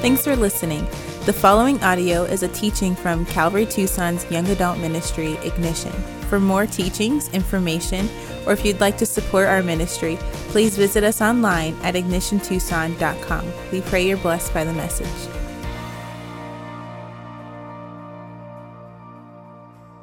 Thanks 0.00 0.24
for 0.24 0.34
listening. 0.34 0.86
The 1.26 1.32
following 1.34 1.78
audio 1.84 2.22
is 2.22 2.42
a 2.42 2.48
teaching 2.48 2.94
from 2.94 3.26
Calvary 3.26 3.66
Tucson's 3.66 4.24
Young 4.30 4.48
Adult 4.48 4.78
Ministry, 4.78 5.34
Ignition. 5.44 5.92
For 6.30 6.40
more 6.40 6.64
teachings, 6.64 7.28
information, 7.34 8.08
or 8.46 8.54
if 8.54 8.64
you'd 8.64 8.80
like 8.80 8.96
to 8.96 9.04
support 9.04 9.46
our 9.46 9.62
ministry, 9.62 10.16
please 10.48 10.74
visit 10.74 11.04
us 11.04 11.20
online 11.20 11.76
at 11.82 11.96
ignitiontucson.com. 11.96 13.52
We 13.70 13.82
pray 13.82 14.08
you're 14.08 14.16
blessed 14.16 14.54
by 14.54 14.64
the 14.64 14.72
message. 14.72 15.06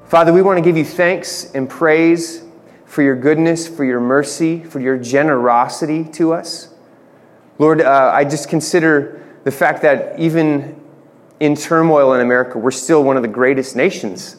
Father, 0.05 0.31
we 0.31 0.43
want 0.43 0.59
to 0.59 0.61
give 0.61 0.77
you 0.77 0.85
thanks 0.85 1.55
and 1.55 1.67
praise 1.67 2.43
for 2.85 3.01
your 3.01 3.15
goodness, 3.15 3.67
for 3.67 3.83
your 3.83 3.99
mercy, 3.99 4.63
for 4.63 4.79
your 4.79 4.99
generosity 4.99 6.03
to 6.11 6.33
us. 6.33 6.71
Lord, 7.57 7.81
uh, 7.81 8.11
I 8.13 8.25
just 8.25 8.47
consider 8.47 9.23
the 9.47 9.51
fact 9.51 9.81
that 9.83 10.19
even 10.19 10.77
in 11.39 11.55
turmoil 11.55 12.13
in 12.13 12.19
America, 12.19 12.57
we're 12.57 12.69
still 12.69 13.01
one 13.01 13.15
of 13.15 13.21
the 13.21 13.29
greatest 13.29 13.77
nations. 13.77 14.35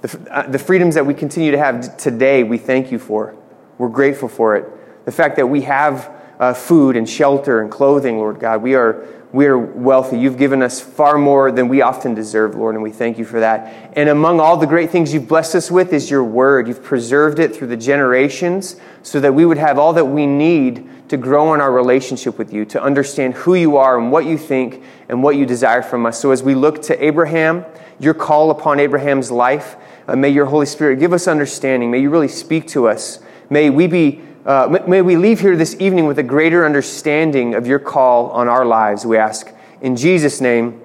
The, 0.00 0.18
uh, 0.32 0.48
the 0.48 0.58
freedoms 0.58 0.96
that 0.96 1.06
we 1.06 1.14
continue 1.14 1.52
to 1.52 1.58
have 1.58 1.96
today, 1.96 2.42
we 2.42 2.58
thank 2.58 2.90
you 2.90 2.98
for. 2.98 3.36
We're 3.78 3.88
grateful 3.88 4.28
for 4.28 4.56
it. 4.56 5.04
The 5.04 5.12
fact 5.12 5.36
that 5.36 5.46
we 5.46 5.60
have 5.60 6.12
uh, 6.38 6.54
food 6.54 6.96
and 6.96 7.08
shelter 7.08 7.60
and 7.60 7.70
clothing, 7.70 8.18
Lord 8.18 8.40
God, 8.40 8.62
we 8.62 8.74
are 8.74 9.06
we 9.30 9.44
are 9.44 9.58
wealthy. 9.58 10.18
You've 10.18 10.38
given 10.38 10.62
us 10.62 10.80
far 10.80 11.18
more 11.18 11.52
than 11.52 11.68
we 11.68 11.82
often 11.82 12.14
deserve, 12.14 12.54
Lord, 12.54 12.74
and 12.74 12.82
we 12.82 12.90
thank 12.90 13.18
you 13.18 13.26
for 13.26 13.40
that. 13.40 13.92
And 13.94 14.08
among 14.08 14.40
all 14.40 14.56
the 14.56 14.66
great 14.66 14.88
things 14.88 15.12
you've 15.12 15.28
blessed 15.28 15.54
us 15.54 15.70
with 15.70 15.92
is 15.92 16.10
your 16.10 16.24
word. 16.24 16.66
You've 16.66 16.82
preserved 16.82 17.38
it 17.38 17.54
through 17.54 17.66
the 17.66 17.76
generations 17.76 18.76
so 19.02 19.20
that 19.20 19.34
we 19.34 19.44
would 19.44 19.58
have 19.58 19.78
all 19.78 19.92
that 19.92 20.06
we 20.06 20.24
need 20.24 20.88
to 21.10 21.18
grow 21.18 21.52
in 21.52 21.60
our 21.60 21.70
relationship 21.70 22.38
with 22.38 22.54
you, 22.54 22.64
to 22.66 22.82
understand 22.82 23.34
who 23.34 23.54
you 23.54 23.76
are 23.76 23.98
and 23.98 24.10
what 24.10 24.24
you 24.24 24.38
think 24.38 24.82
and 25.10 25.22
what 25.22 25.36
you 25.36 25.44
desire 25.44 25.82
from 25.82 26.06
us. 26.06 26.18
So 26.18 26.30
as 26.30 26.42
we 26.42 26.54
look 26.54 26.80
to 26.82 27.04
Abraham, 27.04 27.66
your 28.00 28.14
call 28.14 28.50
upon 28.50 28.80
Abraham's 28.80 29.30
life, 29.30 29.76
uh, 30.06 30.16
may 30.16 30.30
your 30.30 30.46
Holy 30.46 30.66
Spirit 30.66 31.00
give 31.00 31.12
us 31.12 31.28
understanding. 31.28 31.90
May 31.90 31.98
you 31.98 32.08
really 32.08 32.28
speak 32.28 32.66
to 32.68 32.88
us. 32.88 33.20
May 33.50 33.68
we 33.68 33.86
be 33.86 34.22
uh, 34.48 34.82
may 34.86 35.02
we 35.02 35.14
leave 35.14 35.40
here 35.40 35.54
this 35.56 35.76
evening 35.78 36.06
with 36.06 36.18
a 36.18 36.22
greater 36.22 36.64
understanding 36.64 37.54
of 37.54 37.66
your 37.66 37.78
call 37.78 38.30
on 38.30 38.48
our 38.48 38.64
lives, 38.64 39.04
we 39.04 39.18
ask. 39.18 39.52
In 39.82 39.94
Jesus' 39.94 40.40
name, 40.40 40.80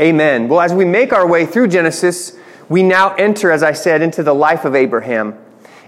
amen. 0.00 0.48
Well, 0.48 0.62
as 0.62 0.72
we 0.72 0.86
make 0.86 1.12
our 1.12 1.26
way 1.26 1.44
through 1.44 1.68
Genesis, 1.68 2.38
we 2.70 2.82
now 2.82 3.14
enter, 3.16 3.50
as 3.50 3.62
I 3.62 3.72
said, 3.72 4.00
into 4.00 4.22
the 4.22 4.34
life 4.34 4.64
of 4.64 4.74
Abraham. 4.74 5.38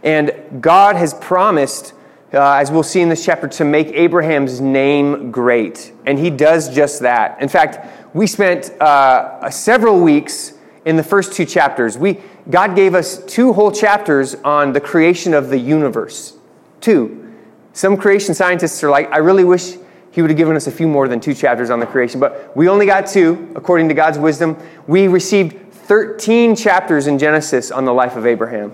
And 0.03 0.61
God 0.61 0.97
has 0.97 1.15
promised, 1.15 1.95
uh, 2.35 2.57
as 2.57 2.71
we'll 2.71 2.83
see 2.83 3.01
in 3.01 3.09
this 3.09 3.25
chapter, 3.25 3.49
to 3.49 3.65
make 3.65 3.87
Abraham's 3.89 4.61
name 4.61 5.31
great. 5.31 5.95
And 6.05 6.19
he 6.19 6.29
does 6.29 6.69
just 6.69 7.01
that. 7.01 7.41
In 7.41 7.49
fact, 7.49 8.15
we 8.15 8.27
spent 8.27 8.71
uh, 8.83 9.49
several 9.49 9.99
weeks 9.99 10.53
in 10.85 10.97
the 10.97 11.03
first 11.03 11.33
two 11.33 11.47
chapters. 11.47 11.97
We, 11.97 12.21
God 12.51 12.77
gave 12.77 12.95
us 12.95 13.25
two 13.25 13.55
whole 13.55 13.73
chapters 13.73 14.35
on 14.45 14.75
the 14.75 14.81
creation 14.81 15.33
of 15.33 15.49
the 15.49 15.59
universe. 15.59 16.38
Two, 16.81 17.35
some 17.73 17.97
creation 17.97 18.35
scientists 18.35 18.83
are 18.83 18.91
like, 18.91 19.11
I 19.13 19.19
really 19.19 19.45
wish 19.45 19.77
he 20.11 20.23
would 20.23 20.31
have 20.31 20.37
given 20.37 20.57
us 20.57 20.67
a 20.67 20.73
few 20.73 20.89
more 20.89 21.07
than 21.07 21.21
two 21.21 21.35
chapters 21.35 21.71
on 21.71 21.81
the 21.81 21.87
creation, 21.87 22.19
but 22.19 22.57
we 22.57 22.69
only 22.69 22.87
got 22.87 23.07
two, 23.07 23.53
according 23.55 23.89
to 23.89 23.95
God's 23.95 24.19
wisdom. 24.19 24.57
We 24.87 25.07
received 25.07 25.73
13 25.73 26.57
chapters 26.57 27.07
in 27.07 27.19
Genesis 27.19 27.71
on 27.71 27.85
the 27.85 27.93
life 27.93 28.17
of 28.17 28.27
Abraham. 28.27 28.73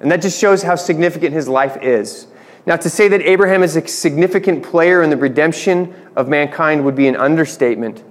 And 0.00 0.10
that 0.10 0.20
just 0.20 0.38
shows 0.38 0.62
how 0.62 0.76
significant 0.76 1.32
his 1.32 1.48
life 1.48 1.78
is. 1.82 2.26
Now, 2.66 2.76
to 2.76 2.90
say 2.90 3.08
that 3.08 3.20
Abraham 3.22 3.62
is 3.62 3.76
a 3.76 3.86
significant 3.86 4.62
player 4.62 5.02
in 5.02 5.10
the 5.10 5.16
redemption 5.16 5.94
of 6.16 6.28
mankind 6.28 6.84
would 6.84 6.94
be 6.94 7.08
an 7.08 7.16
understatement. 7.16 8.02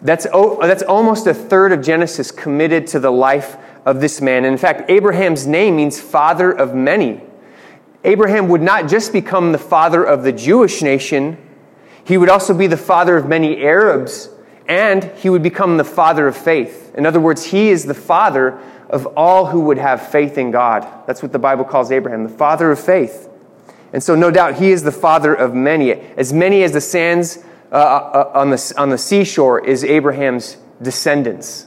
That's, 0.00 0.26
oh, 0.32 0.64
that's 0.66 0.82
almost 0.82 1.26
a 1.26 1.34
third 1.34 1.72
of 1.72 1.80
Genesis 1.80 2.30
committed 2.30 2.88
to 2.88 3.00
the 3.00 3.10
life 3.10 3.56
of 3.84 4.00
this 4.00 4.20
man. 4.20 4.44
And 4.44 4.52
in 4.52 4.58
fact, 4.58 4.90
Abraham's 4.90 5.46
name 5.46 5.76
means 5.76 6.00
father 6.00 6.50
of 6.50 6.74
many. 6.74 7.20
Abraham 8.04 8.48
would 8.48 8.62
not 8.62 8.88
just 8.88 9.12
become 9.12 9.52
the 9.52 9.58
father 9.58 10.02
of 10.02 10.22
the 10.22 10.32
Jewish 10.32 10.82
nation, 10.82 11.36
he 12.04 12.18
would 12.18 12.28
also 12.28 12.52
be 12.52 12.66
the 12.66 12.76
father 12.76 13.16
of 13.16 13.28
many 13.28 13.62
Arabs, 13.62 14.28
and 14.66 15.04
he 15.16 15.30
would 15.30 15.42
become 15.42 15.76
the 15.76 15.84
father 15.84 16.26
of 16.26 16.36
faith. 16.36 16.92
In 16.96 17.06
other 17.06 17.20
words, 17.20 17.44
he 17.44 17.70
is 17.70 17.84
the 17.84 17.94
father 17.94 18.58
of 18.90 19.06
all 19.16 19.46
who 19.46 19.60
would 19.60 19.78
have 19.78 20.08
faith 20.08 20.36
in 20.36 20.50
God. 20.50 20.86
That's 21.06 21.22
what 21.22 21.32
the 21.32 21.38
Bible 21.38 21.64
calls 21.64 21.90
Abraham, 21.90 22.24
the 22.24 22.28
father 22.28 22.70
of 22.70 22.80
faith. 22.80 23.28
And 23.92 24.02
so, 24.02 24.14
no 24.14 24.30
doubt, 24.30 24.54
he 24.54 24.70
is 24.70 24.82
the 24.82 24.92
father 24.92 25.34
of 25.34 25.54
many. 25.54 25.92
As 25.92 26.32
many 26.32 26.62
as 26.62 26.72
the 26.72 26.80
sands 26.80 27.38
uh, 27.70 27.74
uh, 27.74 28.32
on, 28.34 28.50
the, 28.50 28.74
on 28.76 28.90
the 28.90 28.98
seashore 28.98 29.64
is 29.64 29.84
Abraham's 29.84 30.56
descendants. 30.80 31.66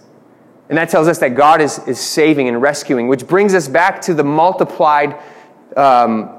And 0.67 0.77
that 0.77 0.89
tells 0.89 1.07
us 1.07 1.19
that 1.19 1.35
God 1.35 1.61
is, 1.61 1.79
is 1.87 1.99
saving 1.99 2.47
and 2.47 2.61
rescuing, 2.61 3.07
which 3.07 3.27
brings 3.27 3.53
us 3.53 3.67
back 3.67 4.01
to 4.03 4.13
the 4.13 4.23
multiplied 4.23 5.15
um, 5.75 6.29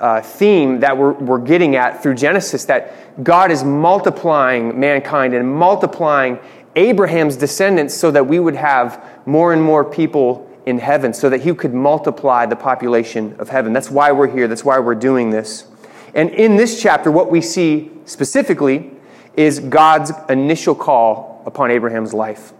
uh, 0.00 0.20
theme 0.20 0.80
that 0.80 0.96
we're, 0.96 1.12
we're 1.12 1.38
getting 1.38 1.76
at 1.76 2.02
through 2.02 2.14
Genesis 2.14 2.64
that 2.66 3.24
God 3.24 3.50
is 3.50 3.64
multiplying 3.64 4.78
mankind 4.78 5.34
and 5.34 5.52
multiplying 5.52 6.38
Abraham's 6.76 7.36
descendants 7.36 7.94
so 7.94 8.10
that 8.10 8.26
we 8.26 8.38
would 8.38 8.54
have 8.54 9.04
more 9.26 9.52
and 9.52 9.62
more 9.62 9.84
people 9.84 10.48
in 10.66 10.78
heaven, 10.78 11.14
so 11.14 11.30
that 11.30 11.40
he 11.40 11.54
could 11.54 11.72
multiply 11.72 12.44
the 12.46 12.54
population 12.54 13.34
of 13.38 13.48
heaven. 13.48 13.72
That's 13.72 13.90
why 13.90 14.12
we're 14.12 14.28
here, 14.28 14.46
that's 14.46 14.64
why 14.64 14.78
we're 14.78 14.94
doing 14.94 15.30
this. 15.30 15.66
And 16.14 16.30
in 16.30 16.56
this 16.56 16.80
chapter, 16.80 17.10
what 17.10 17.30
we 17.30 17.40
see 17.40 17.90
specifically 18.04 18.90
is 19.34 19.60
God's 19.60 20.12
initial 20.28 20.74
call 20.74 21.42
upon 21.46 21.70
Abraham's 21.70 22.12
life. 22.12 22.52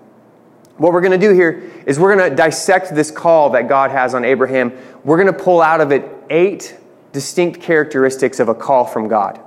What 0.78 0.92
we're 0.92 1.00
going 1.00 1.18
to 1.20 1.26
do 1.26 1.34
here 1.34 1.70
is 1.86 1.98
we're 1.98 2.16
going 2.16 2.30
to 2.30 2.36
dissect 2.36 2.94
this 2.94 3.10
call 3.10 3.50
that 3.50 3.68
God 3.68 3.90
has 3.90 4.14
on 4.14 4.24
Abraham. 4.24 4.72
We're 5.04 5.16
going 5.22 5.32
to 5.32 5.38
pull 5.44 5.60
out 5.60 5.80
of 5.80 5.92
it 5.92 6.08
eight 6.30 6.78
distinct 7.12 7.60
characteristics 7.60 8.40
of 8.40 8.48
a 8.48 8.54
call 8.54 8.84
from 8.84 9.08
God. 9.08 9.40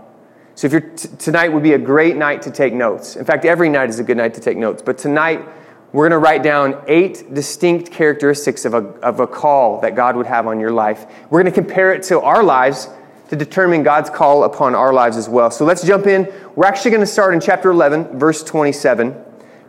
So 0.56 0.68
if 0.68 0.74
you're 0.74 0.82
t- 0.82 1.10
tonight 1.18 1.50
would 1.50 1.64
be 1.64 1.74
a 1.74 1.78
great 1.78 2.18
night 2.18 2.42
to 2.44 2.52
take 2.52 2.74
notes. 2.74 3.16
In 3.16 3.26
fact, 3.26 3.46
every 3.46 3.70
night 3.70 3.90
is 3.90 4.00
a 4.00 4.04
good 4.04 4.18
night 4.18 4.34
to 4.36 4.42
take 4.42 4.58
notes. 4.58 4.82
But 4.82 4.98
tonight 4.98 5.48
we're 5.94 6.08
going 6.10 6.20
to 6.20 6.24
write 6.24 6.44
down 6.44 6.84
eight 6.88 7.34
distinct 7.34 7.92
characteristics 7.92 8.66
of 8.66 8.74
a, 8.74 8.88
of 9.00 9.20
a 9.20 9.28
call 9.28 9.82
that 9.82 9.96
God 9.96 10.16
would 10.16 10.28
have 10.28 10.48
on 10.48 10.60
your 10.60 10.72
life. 10.72 11.06
We're 11.30 11.42
going 11.42 11.54
to 11.54 11.62
compare 11.62 11.94
it 11.94 12.04
to 12.04 12.22
our 12.22 12.44
lives 12.44 12.90
to 13.30 13.36
determine 13.36 13.84
God's 13.84 14.10
call 14.10 14.44
upon 14.44 14.76
our 14.76 14.94
lives 14.94 15.18
as 15.18 15.30
well. 15.30 15.52
So 15.52 15.66
let's 15.66 15.86
jump 15.86 16.06
in. 16.06 16.32
We're 16.56 16.66
actually 16.66 16.92
going 16.92 17.02
to 17.02 17.08
start 17.08 17.34
in 17.34 17.40
chapter 17.40 17.72
11, 17.72 18.20
verse 18.20 18.44
27 18.44 19.16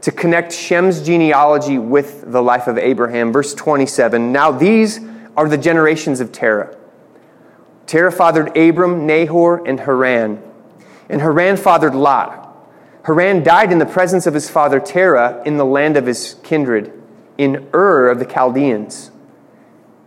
to 0.03 0.11
connect 0.11 0.53
Shem's 0.53 1.01
genealogy 1.01 1.79
with 1.79 2.31
the 2.31 2.43
life 2.43 2.67
of 2.67 2.77
Abraham. 2.77 3.33
Verse 3.33 3.55
27 3.55 4.33
Now 4.33 4.51
these 4.51 5.01
are 5.37 5.49
the 5.49 5.59
generations 5.59 6.21
of 6.21 6.33
Terah. 6.33 6.77
Terah 7.93 8.11
fathered 8.11 8.57
Abram, 8.57 9.07
Nahor, 9.07 9.63
and 9.67 9.79
Haran. 9.79 10.43
And 11.11 11.21
Haran 11.21 11.59
fathered 11.59 11.95
Lot. 11.95 12.57
Haran 13.05 13.43
died 13.43 13.71
in 13.71 13.79
the 13.79 13.85
presence 13.85 14.27
of 14.27 14.33
his 14.33 14.49
father 14.49 14.81
Terah 14.81 15.43
in 15.45 15.59
the 15.59 15.67
land 15.67 15.99
of 15.99 16.07
his 16.07 16.37
kindred, 16.43 16.91
in 17.37 17.69
Ur 17.75 18.09
of 18.09 18.19
the 18.19 18.25
Chaldeans. 18.25 19.11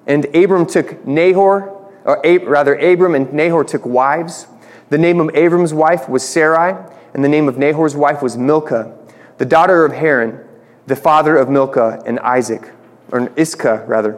And 0.07 0.25
Abram 0.35 0.65
took 0.65 1.05
Nahor, 1.05 1.91
or 2.03 2.19
rather, 2.47 2.73
Abram 2.73 3.13
and 3.13 3.31
Nahor 3.31 3.63
took 3.63 3.85
wives. 3.85 4.47
The 4.89 4.97
name 4.97 5.19
of 5.19 5.35
Abram's 5.35 5.71
wife 5.71 6.09
was 6.09 6.27
Sarai, 6.27 6.73
and 7.13 7.23
the 7.23 7.29
name 7.29 7.47
of 7.47 7.59
Nahor's 7.59 7.95
wife 7.95 8.23
was 8.23 8.35
Milcah 8.35 8.97
the 9.37 9.45
daughter 9.45 9.85
of 9.85 9.93
Haran, 9.93 10.43
the 10.87 10.95
father 10.95 11.37
of 11.37 11.49
Milcah 11.49 12.01
and 12.07 12.19
Isaac, 12.21 12.71
or 13.11 13.31
Iscah, 13.35 13.85
rather. 13.85 14.17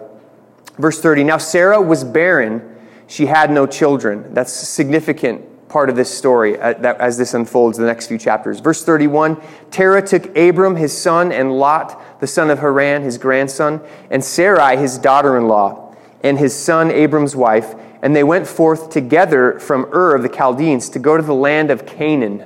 Verse 0.78 1.02
30 1.02 1.26
Now 1.26 1.38
Sarah 1.38 1.82
was 1.82 2.06
barren, 2.06 2.77
she 3.08 3.26
had 3.26 3.50
no 3.50 3.66
children. 3.66 4.34
That's 4.34 4.62
a 4.62 4.66
significant 4.66 5.70
part 5.70 5.90
of 5.90 5.96
this 5.96 6.16
story 6.16 6.60
uh, 6.60 6.74
as 6.94 7.18
this 7.18 7.34
unfolds 7.34 7.78
in 7.78 7.84
the 7.84 7.90
next 7.90 8.08
few 8.08 8.18
chapters. 8.18 8.60
Verse 8.60 8.84
31 8.84 9.42
Terah 9.72 10.06
took 10.06 10.36
Abram, 10.38 10.76
his 10.76 10.96
son, 10.96 11.32
and 11.32 11.58
Lot, 11.58 12.20
the 12.20 12.28
son 12.28 12.50
of 12.50 12.60
Haran, 12.60 13.04
his 13.04 13.18
grandson, 13.18 13.82
and 14.10 14.24
Sarai, 14.24 14.78
his 14.78 14.98
daughter 14.98 15.38
in 15.38 15.48
law, 15.48 15.96
and 16.22 16.38
his 16.38 16.56
son, 16.56 16.92
Abram's 16.92 17.36
wife, 17.36 17.76
and 18.02 18.16
they 18.16 18.24
went 18.24 18.48
forth 18.48 18.90
together 18.90 19.60
from 19.60 19.86
Ur 19.94 20.16
of 20.16 20.22
the 20.22 20.30
Chaldeans 20.30 20.90
to 20.90 21.00
go 21.00 21.18
to 21.18 21.24
the 21.24 21.34
land 21.34 21.72
of 21.72 21.86
Canaan. 21.86 22.46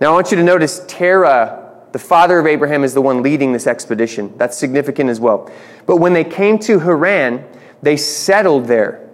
Now, 0.00 0.10
I 0.10 0.12
want 0.12 0.30
you 0.30 0.36
to 0.36 0.44
notice 0.44 0.84
Terah, 0.86 1.82
the 1.90 1.98
father 1.98 2.38
of 2.38 2.46
Abraham, 2.46 2.84
is 2.84 2.94
the 2.94 3.02
one 3.02 3.22
leading 3.22 3.52
this 3.52 3.66
expedition. 3.66 4.32
That's 4.36 4.56
significant 4.56 5.10
as 5.10 5.18
well. 5.18 5.50
But 5.86 5.96
when 5.96 6.12
they 6.12 6.24
came 6.24 6.58
to 6.60 6.78
Haran, 6.78 7.44
they 7.82 7.96
settled 7.96 8.66
there. 8.66 9.07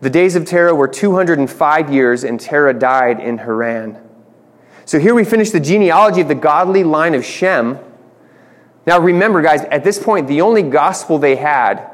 The 0.00 0.10
days 0.10 0.36
of 0.36 0.44
Terah 0.44 0.74
were 0.74 0.88
205 0.88 1.92
years, 1.92 2.24
and 2.24 2.40
Terah 2.40 2.74
died 2.74 3.20
in 3.20 3.38
Haran. 3.38 3.98
So 4.84 4.98
here 4.98 5.14
we 5.14 5.24
finish 5.24 5.50
the 5.50 5.60
genealogy 5.60 6.20
of 6.20 6.28
the 6.28 6.34
godly 6.34 6.84
line 6.84 7.14
of 7.14 7.24
Shem. 7.24 7.78
Now, 8.86 8.98
remember, 8.98 9.42
guys, 9.42 9.62
at 9.64 9.84
this 9.84 10.02
point, 10.02 10.26
the 10.26 10.40
only 10.40 10.62
gospel 10.62 11.18
they 11.18 11.36
had 11.36 11.90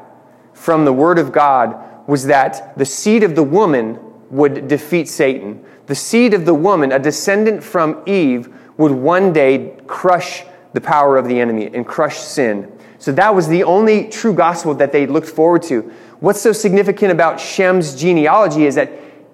from 0.53 0.85
the 0.85 0.93
Word 0.93 1.19
of 1.19 1.31
God 1.31 2.07
was 2.07 2.25
that 2.27 2.77
the 2.77 2.85
seed 2.85 3.23
of 3.23 3.35
the 3.35 3.43
woman 3.43 3.99
would 4.29 4.67
defeat 4.67 5.07
Satan 5.07 5.63
the 5.87 5.95
seed 5.95 6.33
of 6.33 6.45
the 6.45 6.53
woman, 6.53 6.91
a 6.91 6.99
descendant 6.99 7.63
from 7.63 8.03
Eve, 8.05 8.53
would 8.77 8.91
one 8.91 9.33
day 9.33 9.75
crush 9.87 10.43
the 10.73 10.81
power 10.81 11.17
of 11.17 11.27
the 11.27 11.39
enemy 11.39 11.73
and 11.73 11.87
crush 11.87 12.17
sin. 12.17 12.71
So 12.99 13.11
that 13.13 13.33
was 13.33 13.47
the 13.47 13.63
only 13.63 14.09
true 14.09 14.33
gospel 14.33 14.73
that 14.75 14.91
they 14.91 15.07
looked 15.07 15.29
forward 15.29 15.63
to. 15.63 15.91
What's 16.19 16.41
so 16.41 16.51
significant 16.51 17.11
about 17.11 17.39
Shem's 17.39 17.95
genealogy 17.95 18.65
is 18.65 18.75
that 18.75 18.91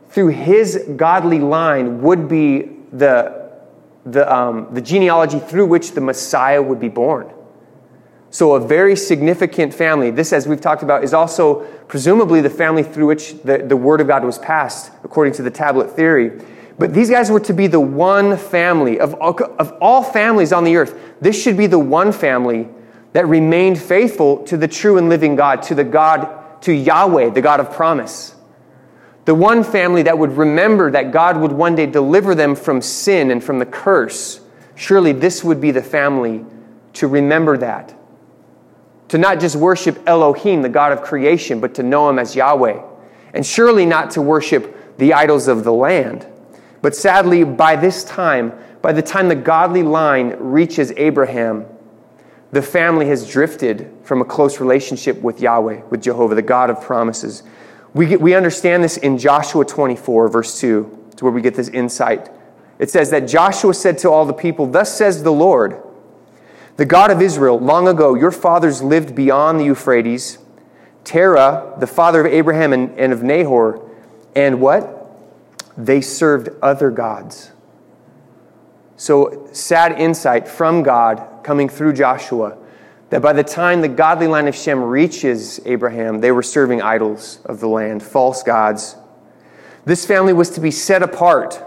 through 0.09 0.29
his 0.29 0.89
godly 0.95 1.39
line 1.39 2.01
would 2.01 2.27
be 2.27 2.69
the, 2.91 3.51
the, 4.05 4.31
um, 4.31 4.67
the 4.71 4.81
genealogy 4.81 5.39
through 5.39 5.65
which 5.65 5.91
the 5.91 6.01
Messiah 6.01 6.61
would 6.61 6.79
be 6.79 6.89
born. 6.89 7.31
So, 8.29 8.55
a 8.55 8.59
very 8.59 8.95
significant 8.95 9.73
family. 9.73 10.09
This, 10.09 10.33
as 10.33 10.47
we've 10.47 10.59
talked 10.59 10.81
about, 10.81 11.03
is 11.03 11.13
also 11.13 11.61
presumably 11.87 12.41
the 12.41 12.49
family 12.49 12.81
through 12.81 13.05
which 13.05 13.41
the, 13.43 13.59
the 13.59 13.77
Word 13.77 14.01
of 14.01 14.07
God 14.07 14.23
was 14.23 14.39
passed, 14.39 14.91
according 15.03 15.33
to 15.33 15.43
the 15.43 15.51
tablet 15.51 15.91
theory. 15.91 16.41
But 16.79 16.93
these 16.95 17.11
guys 17.11 17.29
were 17.29 17.39
to 17.41 17.53
be 17.53 17.67
the 17.67 17.79
one 17.79 18.35
family 18.35 18.99
of 18.99 19.13
all, 19.15 19.37
of 19.59 19.71
all 19.79 20.01
families 20.01 20.51
on 20.51 20.63
the 20.63 20.75
earth. 20.75 20.99
This 21.21 21.39
should 21.39 21.55
be 21.55 21.67
the 21.67 21.77
one 21.77 22.11
family 22.11 22.67
that 23.13 23.27
remained 23.27 23.79
faithful 23.79 24.43
to 24.45 24.57
the 24.57 24.67
true 24.67 24.97
and 24.97 25.09
living 25.09 25.35
God, 25.35 25.61
to 25.63 25.75
the 25.75 25.83
God, 25.83 26.42
to 26.63 26.73
Yahweh, 26.73 27.29
the 27.29 27.41
God 27.41 27.59
of 27.59 27.71
promise. 27.71 28.35
The 29.25 29.35
one 29.35 29.63
family 29.63 30.03
that 30.03 30.17
would 30.17 30.37
remember 30.37 30.91
that 30.91 31.11
God 31.11 31.37
would 31.37 31.53
one 31.53 31.75
day 31.75 31.85
deliver 31.85 32.35
them 32.35 32.55
from 32.55 32.81
sin 32.81 33.31
and 33.31 33.41
from 33.41 33.59
the 33.59 33.65
curse. 33.65 34.41
Surely 34.75 35.13
this 35.13 35.43
would 35.43 35.61
be 35.61 35.71
the 35.71 35.83
family 35.83 36.43
to 36.93 37.07
remember 37.07 37.57
that 37.57 37.95
to 39.13 39.19
not 39.19 39.39
just 39.39 39.55
worship 39.55 40.01
Elohim, 40.07 40.63
the 40.63 40.69
God 40.69 40.91
of 40.91 41.03
creation, 41.03 41.59
but 41.59 41.75
to 41.75 41.83
know 41.83 42.09
him 42.09 42.17
as 42.17 42.35
Yahweh. 42.35 42.81
And 43.35 43.45
surely 43.45 43.85
not 43.85 44.09
to 44.11 44.23
worship 44.23 44.97
the 44.97 45.13
idols 45.13 45.47
of 45.47 45.63
the 45.63 45.71
land. 45.71 46.25
But 46.81 46.95
sadly, 46.95 47.43
by 47.43 47.75
this 47.75 48.03
time, 48.03 48.53
by 48.81 48.91
the 48.91 49.03
time 49.03 49.27
the 49.27 49.35
godly 49.35 49.83
line 49.83 50.35
reaches 50.39 50.91
Abraham, 50.97 51.67
the 52.53 52.61
family 52.61 53.07
has 53.07 53.27
drifted 53.27 53.91
from 54.03 54.21
a 54.21 54.25
close 54.25 54.59
relationship 54.59 55.19
with 55.23 55.41
Yahweh, 55.41 55.81
with 55.89 56.03
Jehovah, 56.03 56.35
the 56.35 56.43
God 56.43 56.69
of 56.69 56.79
promises. 56.81 57.41
We, 57.95 58.05
get, 58.05 58.21
we 58.21 58.35
understand 58.35 58.83
this 58.83 58.95
in 58.95 59.17
Joshua 59.17 59.65
24, 59.65 60.27
verse 60.27 60.59
2. 60.59 61.07
It's 61.11 61.23
where 61.23 61.31
we 61.31 61.41
get 61.41 61.55
this 61.55 61.69
insight. 61.69 62.29
It 62.77 62.91
says 62.91 63.09
that 63.09 63.21
Joshua 63.27 63.73
said 63.73 63.97
to 63.99 64.11
all 64.11 64.25
the 64.25 64.33
people, 64.33 64.67
Thus 64.67 64.95
says 64.95 65.23
the 65.23 65.31
Lord, 65.31 65.81
the 66.77 66.85
God 66.85 67.09
of 67.09 67.23
Israel, 67.23 67.59
long 67.59 67.87
ago, 67.87 68.13
your 68.13 68.31
fathers 68.31 68.83
lived 68.83 69.15
beyond 69.15 69.59
the 69.59 69.65
Euphrates. 69.65 70.37
Terah, 71.03 71.75
the 71.79 71.87
father 71.87 72.21
of 72.21 72.31
Abraham 72.31 72.71
and, 72.71 72.97
and 72.99 73.11
of 73.11 73.23
Nahor, 73.23 73.89
and 74.35 74.61
what? 74.61 75.09
They 75.75 76.01
served 76.01 76.49
other 76.61 76.91
gods. 76.91 77.51
So, 78.95 79.49
sad 79.51 79.99
insight 79.99 80.47
from 80.47 80.83
God 80.83 81.43
coming 81.43 81.67
through 81.67 81.93
Joshua 81.93 82.57
that 83.09 83.21
by 83.21 83.33
the 83.33 83.43
time 83.43 83.81
the 83.81 83.87
godly 83.87 84.27
line 84.27 84.47
of 84.47 84.55
Shem 84.55 84.81
reaches 84.81 85.59
Abraham, 85.65 86.21
they 86.21 86.31
were 86.31 86.43
serving 86.43 86.81
idols 86.81 87.39
of 87.45 87.59
the 87.59 87.67
land, 87.67 88.01
false 88.01 88.43
gods. 88.43 88.95
This 89.85 90.05
family 90.05 90.33
was 90.33 90.49
to 90.51 90.61
be 90.61 90.71
set 90.71 91.03
apart 91.03 91.61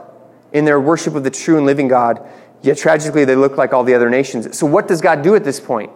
in 0.52 0.64
their 0.64 0.80
worship 0.80 1.14
of 1.14 1.24
the 1.24 1.30
true 1.30 1.56
and 1.56 1.66
living 1.66 1.88
God 1.88 2.26
Yet 2.66 2.78
tragically, 2.78 3.24
they 3.24 3.36
look 3.36 3.56
like 3.56 3.72
all 3.72 3.84
the 3.84 3.94
other 3.94 4.10
nations. 4.10 4.58
So, 4.58 4.66
what 4.66 4.88
does 4.88 5.00
God 5.00 5.22
do 5.22 5.36
at 5.36 5.44
this 5.44 5.60
point? 5.60 5.92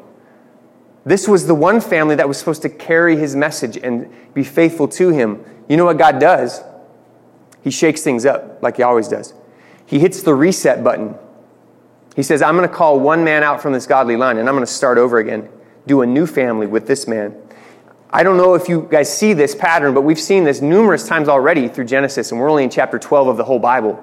This 1.05 1.27
was 1.27 1.49
the 1.49 1.55
one 1.55 1.81
family 1.81 2.15
that 2.15 2.29
was 2.29 2.39
supposed 2.39 2.63
to 2.63 2.69
carry 2.69 3.17
his 3.17 3.35
message 3.35 3.77
and 3.77 4.09
be 4.35 4.45
faithful 4.45 4.87
to 4.89 5.09
him. 5.09 5.45
You 5.69 5.77
know 5.77 5.87
what 5.87 5.99
God 5.99 6.21
does? 6.21 6.63
He 7.63 7.71
shakes 7.71 8.03
things 8.03 8.25
up 8.25 8.63
like 8.63 8.77
he 8.77 8.85
always 8.85 9.09
does. 9.09 9.35
He 9.91 9.99
hits 9.99 10.23
the 10.23 10.33
reset 10.33 10.85
button. 10.85 11.17
He 12.15 12.23
says, 12.23 12.43
I'm 12.43 12.57
going 12.57 12.69
to 12.69 12.73
call 12.73 13.01
one 13.01 13.25
man 13.25 13.43
out 13.43 13.61
from 13.61 13.73
this 13.73 13.87
godly 13.87 14.17
line 14.17 14.39
and 14.39 14.49
I'm 14.49 14.55
going 14.55 14.65
to 14.65 14.73
start 14.73 14.99
over 14.99 15.19
again, 15.19 15.49
do 15.85 16.03
a 16.03 16.07
new 16.07 16.29
family 16.29 16.69
with 16.69 16.87
this 16.87 17.09
man. 17.09 17.35
I 18.09 18.23
don't 18.23 18.37
know 18.37 18.55
if 18.55 18.69
you 18.69 18.87
guys 18.89 19.13
see 19.13 19.33
this 19.33 19.53
pattern, 19.57 19.93
but 19.93 20.03
we've 20.03 20.21
seen 20.21 20.45
this 20.45 20.61
numerous 20.61 21.09
times 21.09 21.29
already 21.29 21.67
through 21.67 21.87
Genesis, 21.87 22.31
and 22.31 22.41
we're 22.41 22.49
only 22.49 22.63
in 22.63 22.71
chapter 22.71 23.01
12 23.01 23.27
of 23.27 23.37
the 23.37 23.43
whole 23.43 23.59
Bible. 23.59 24.01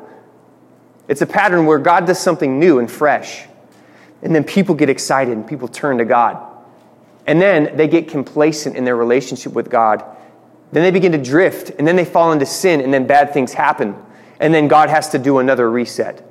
It's 1.08 1.22
a 1.22 1.26
pattern 1.26 1.66
where 1.66 1.80
God 1.80 2.06
does 2.06 2.20
something 2.20 2.60
new 2.60 2.80
and 2.80 2.92
fresh. 2.92 3.46
And 4.22 4.36
then 4.36 4.44
people 4.44 4.76
get 4.76 4.90
excited 4.90 5.38
and 5.38 5.48
people 5.48 5.70
turn 5.70 6.00
to 6.00 6.06
God. 6.06 6.38
And 7.28 7.42
then 7.42 7.78
they 7.78 7.88
get 7.88 8.10
complacent 8.10 8.76
in 8.76 8.84
their 8.84 8.98
relationship 8.98 9.54
with 9.54 9.70
God. 9.70 10.04
Then 10.74 10.84
they 10.84 10.92
begin 10.92 11.14
to 11.14 11.18
drift, 11.18 11.72
and 11.78 11.88
then 11.88 11.96
they 11.96 12.04
fall 12.04 12.34
into 12.34 12.46
sin, 12.46 12.82
and 12.82 12.94
then 12.94 13.08
bad 13.08 13.32
things 13.32 13.54
happen. 13.54 13.96
And 14.40 14.54
then 14.54 14.68
God 14.68 14.90
has 14.90 15.10
to 15.10 15.20
do 15.20 15.40
another 15.40 15.70
reset. 15.70 16.24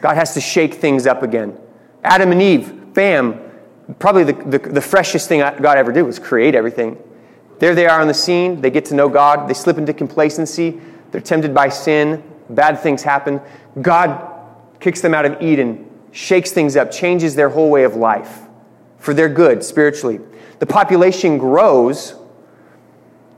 God 0.00 0.16
has 0.16 0.34
to 0.34 0.40
shake 0.40 0.74
things 0.74 1.06
up 1.06 1.22
again. 1.22 1.56
Adam 2.04 2.32
and 2.32 2.42
Eve, 2.42 2.94
bam, 2.94 3.40
probably 3.98 4.24
the, 4.24 4.32
the, 4.32 4.58
the 4.58 4.80
freshest 4.80 5.28
thing 5.28 5.40
God 5.40 5.78
ever 5.78 5.92
did 5.92 6.02
was 6.02 6.18
create 6.18 6.54
everything. 6.54 6.98
There 7.58 7.74
they 7.74 7.86
are 7.86 8.00
on 8.00 8.08
the 8.08 8.14
scene. 8.14 8.60
They 8.60 8.70
get 8.70 8.84
to 8.86 8.94
know 8.94 9.08
God. 9.08 9.48
They 9.48 9.54
slip 9.54 9.78
into 9.78 9.92
complacency. 9.92 10.80
They're 11.12 11.20
tempted 11.20 11.54
by 11.54 11.68
sin. 11.68 12.22
Bad 12.50 12.80
things 12.80 13.02
happen. 13.02 13.40
God 13.80 14.28
kicks 14.80 15.00
them 15.00 15.14
out 15.14 15.24
of 15.24 15.40
Eden, 15.40 15.88
shakes 16.10 16.50
things 16.50 16.76
up, 16.76 16.90
changes 16.90 17.36
their 17.36 17.48
whole 17.48 17.70
way 17.70 17.84
of 17.84 17.94
life 17.94 18.40
for 18.98 19.14
their 19.14 19.28
good 19.28 19.62
spiritually. 19.62 20.20
The 20.58 20.66
population 20.66 21.38
grows. 21.38 22.14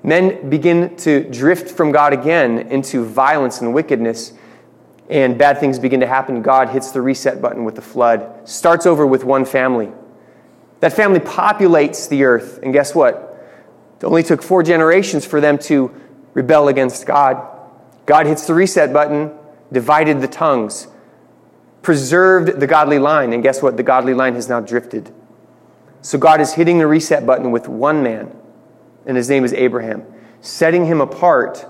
Men 0.04 0.50
begin 0.50 0.94
to 0.98 1.24
drift 1.30 1.70
from 1.70 1.90
God 1.90 2.12
again 2.12 2.58
into 2.58 3.06
violence 3.06 3.62
and 3.62 3.72
wickedness, 3.72 4.34
and 5.08 5.38
bad 5.38 5.58
things 5.58 5.78
begin 5.78 6.00
to 6.00 6.06
happen. 6.06 6.42
God 6.42 6.68
hits 6.68 6.90
the 6.90 7.00
reset 7.00 7.40
button 7.40 7.64
with 7.64 7.74
the 7.74 7.82
flood, 7.82 8.46
starts 8.46 8.84
over 8.84 9.06
with 9.06 9.24
one 9.24 9.46
family. 9.46 9.90
That 10.80 10.92
family 10.92 11.20
populates 11.20 12.06
the 12.06 12.24
earth, 12.24 12.60
and 12.62 12.74
guess 12.74 12.94
what? 12.94 13.30
It 13.98 14.04
only 14.04 14.22
took 14.22 14.42
four 14.42 14.62
generations 14.62 15.24
for 15.24 15.40
them 15.40 15.56
to 15.60 15.90
rebel 16.34 16.68
against 16.68 17.06
God. 17.06 17.42
God 18.04 18.26
hits 18.26 18.46
the 18.46 18.52
reset 18.52 18.92
button, 18.92 19.32
divided 19.72 20.20
the 20.20 20.28
tongues, 20.28 20.86
preserved 21.80 22.60
the 22.60 22.66
godly 22.66 22.98
line, 22.98 23.32
and 23.32 23.42
guess 23.42 23.62
what? 23.62 23.78
The 23.78 23.82
godly 23.82 24.12
line 24.12 24.34
has 24.34 24.50
now 24.50 24.60
drifted. 24.60 25.10
So 26.02 26.18
God 26.18 26.42
is 26.42 26.52
hitting 26.52 26.76
the 26.76 26.86
reset 26.86 27.24
button 27.24 27.50
with 27.50 27.68
one 27.68 28.02
man, 28.02 28.36
and 29.06 29.16
his 29.16 29.28
name 29.28 29.44
is 29.44 29.52
Abraham, 29.52 30.04
setting 30.40 30.86
him 30.86 31.00
apart 31.00 31.66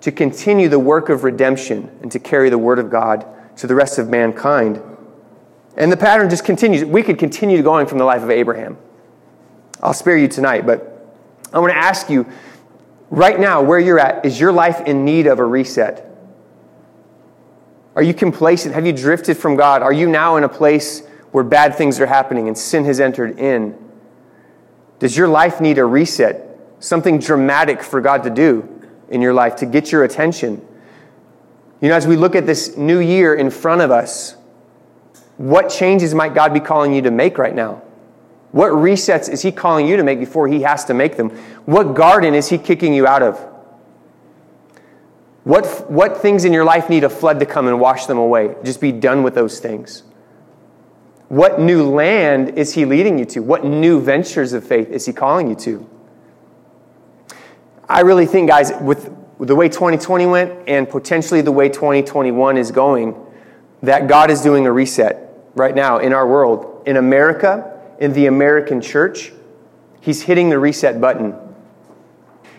to 0.00 0.12
continue 0.12 0.68
the 0.68 0.78
work 0.78 1.08
of 1.08 1.24
redemption 1.24 1.90
and 2.02 2.12
to 2.12 2.18
carry 2.18 2.50
the 2.50 2.58
word 2.58 2.78
of 2.78 2.90
God 2.90 3.26
to 3.56 3.66
the 3.66 3.74
rest 3.74 3.98
of 3.98 4.08
mankind. 4.08 4.82
And 5.76 5.90
the 5.90 5.96
pattern 5.96 6.30
just 6.30 6.44
continues. 6.44 6.84
We 6.84 7.02
could 7.02 7.18
continue 7.18 7.62
going 7.62 7.86
from 7.86 7.98
the 7.98 8.04
life 8.04 8.22
of 8.22 8.30
Abraham. 8.30 8.76
I'll 9.82 9.94
spare 9.94 10.16
you 10.16 10.28
tonight, 10.28 10.66
but 10.66 10.90
I 11.52 11.58
want 11.58 11.72
to 11.72 11.76
ask 11.76 12.10
you 12.10 12.26
right 13.10 13.38
now, 13.38 13.62
where 13.62 13.78
you're 13.78 13.98
at, 13.98 14.24
is 14.24 14.38
your 14.38 14.52
life 14.52 14.80
in 14.82 15.04
need 15.04 15.26
of 15.26 15.38
a 15.38 15.44
reset? 15.44 16.10
Are 17.96 18.02
you 18.02 18.12
complacent? 18.14 18.74
Have 18.74 18.86
you 18.86 18.92
drifted 18.92 19.36
from 19.36 19.56
God? 19.56 19.82
Are 19.82 19.92
you 19.92 20.08
now 20.08 20.36
in 20.36 20.44
a 20.44 20.48
place 20.48 21.06
where 21.30 21.44
bad 21.44 21.76
things 21.76 22.00
are 22.00 22.06
happening 22.06 22.48
and 22.48 22.58
sin 22.58 22.84
has 22.84 23.00
entered 23.00 23.38
in? 23.38 23.76
Does 24.98 25.16
your 25.16 25.28
life 25.28 25.60
need 25.60 25.78
a 25.78 25.84
reset? 25.84 26.53
Something 26.84 27.18
dramatic 27.18 27.82
for 27.82 28.02
God 28.02 28.24
to 28.24 28.30
do 28.30 28.68
in 29.08 29.22
your 29.22 29.32
life 29.32 29.56
to 29.56 29.64
get 29.64 29.90
your 29.90 30.04
attention? 30.04 30.60
You 31.80 31.88
know, 31.88 31.94
as 31.94 32.06
we 32.06 32.14
look 32.14 32.36
at 32.36 32.44
this 32.44 32.76
new 32.76 32.98
year 32.98 33.34
in 33.34 33.48
front 33.48 33.80
of 33.80 33.90
us, 33.90 34.36
what 35.38 35.70
changes 35.70 36.14
might 36.14 36.34
God 36.34 36.52
be 36.52 36.60
calling 36.60 36.92
you 36.92 37.00
to 37.00 37.10
make 37.10 37.38
right 37.38 37.54
now? 37.54 37.80
What 38.52 38.72
resets 38.72 39.30
is 39.30 39.40
He 39.40 39.50
calling 39.50 39.88
you 39.88 39.96
to 39.96 40.04
make 40.04 40.20
before 40.20 40.46
He 40.46 40.60
has 40.60 40.84
to 40.84 40.92
make 40.92 41.16
them? 41.16 41.30
What 41.64 41.94
garden 41.94 42.34
is 42.34 42.50
He 42.50 42.58
kicking 42.58 42.92
you 42.92 43.06
out 43.06 43.22
of? 43.22 43.38
What, 45.44 45.90
what 45.90 46.18
things 46.18 46.44
in 46.44 46.52
your 46.52 46.64
life 46.64 46.90
need 46.90 47.02
a 47.02 47.08
flood 47.08 47.40
to 47.40 47.46
come 47.46 47.66
and 47.66 47.80
wash 47.80 48.04
them 48.04 48.18
away? 48.18 48.56
Just 48.62 48.82
be 48.82 48.92
done 48.92 49.22
with 49.22 49.34
those 49.34 49.58
things. 49.58 50.02
What 51.28 51.58
new 51.58 51.88
land 51.88 52.58
is 52.58 52.74
He 52.74 52.84
leading 52.84 53.18
you 53.18 53.24
to? 53.24 53.40
What 53.40 53.64
new 53.64 54.02
ventures 54.02 54.52
of 54.52 54.66
faith 54.66 54.90
is 54.90 55.06
He 55.06 55.14
calling 55.14 55.48
you 55.48 55.54
to? 55.54 55.88
I 57.88 58.00
really 58.00 58.26
think, 58.26 58.48
guys, 58.48 58.72
with 58.80 59.10
the 59.38 59.54
way 59.54 59.68
2020 59.68 60.26
went 60.26 60.68
and 60.68 60.88
potentially 60.88 61.40
the 61.40 61.52
way 61.52 61.68
2021 61.68 62.56
is 62.56 62.70
going, 62.70 63.14
that 63.82 64.06
God 64.06 64.30
is 64.30 64.40
doing 64.40 64.66
a 64.66 64.72
reset 64.72 65.28
right 65.54 65.74
now 65.74 65.98
in 65.98 66.12
our 66.12 66.26
world. 66.26 66.82
In 66.86 66.96
America, 66.96 67.80
in 67.98 68.12
the 68.12 68.26
American 68.26 68.80
church, 68.80 69.32
He's 70.04 70.20
hitting 70.20 70.50
the 70.50 70.58
reset 70.58 71.00
button. 71.00 71.34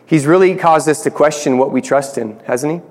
He's 0.07 0.25
really 0.25 0.55
caused 0.55 0.89
us 0.89 1.03
to 1.03 1.11
question 1.11 1.59
what 1.59 1.71
we 1.71 1.79
trust 1.79 2.17
in, 2.17 2.39
hasn't 2.39 2.73
he? 2.73 2.81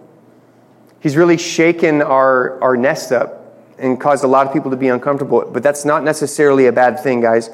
He's 1.01 1.17
really 1.17 1.39
shaken 1.39 2.01
our, 2.01 2.63
our 2.63 2.77
nest 2.77 3.11
up 3.11 3.53
and 3.79 4.01
caused 4.01 4.23
a 4.23 4.29
lot 4.29 4.47
of 4.47 4.53
people 4.53 4.71
to 4.71 4.77
be 4.77 4.87
uncomfortable. 4.87 5.45
But 5.45 5.65
that's 5.65 5.85
not 5.85 6.05
necessarily 6.05 6.67
a 6.67 6.73
bad 6.73 7.01
thing, 7.01 7.21
guys. 7.21 7.51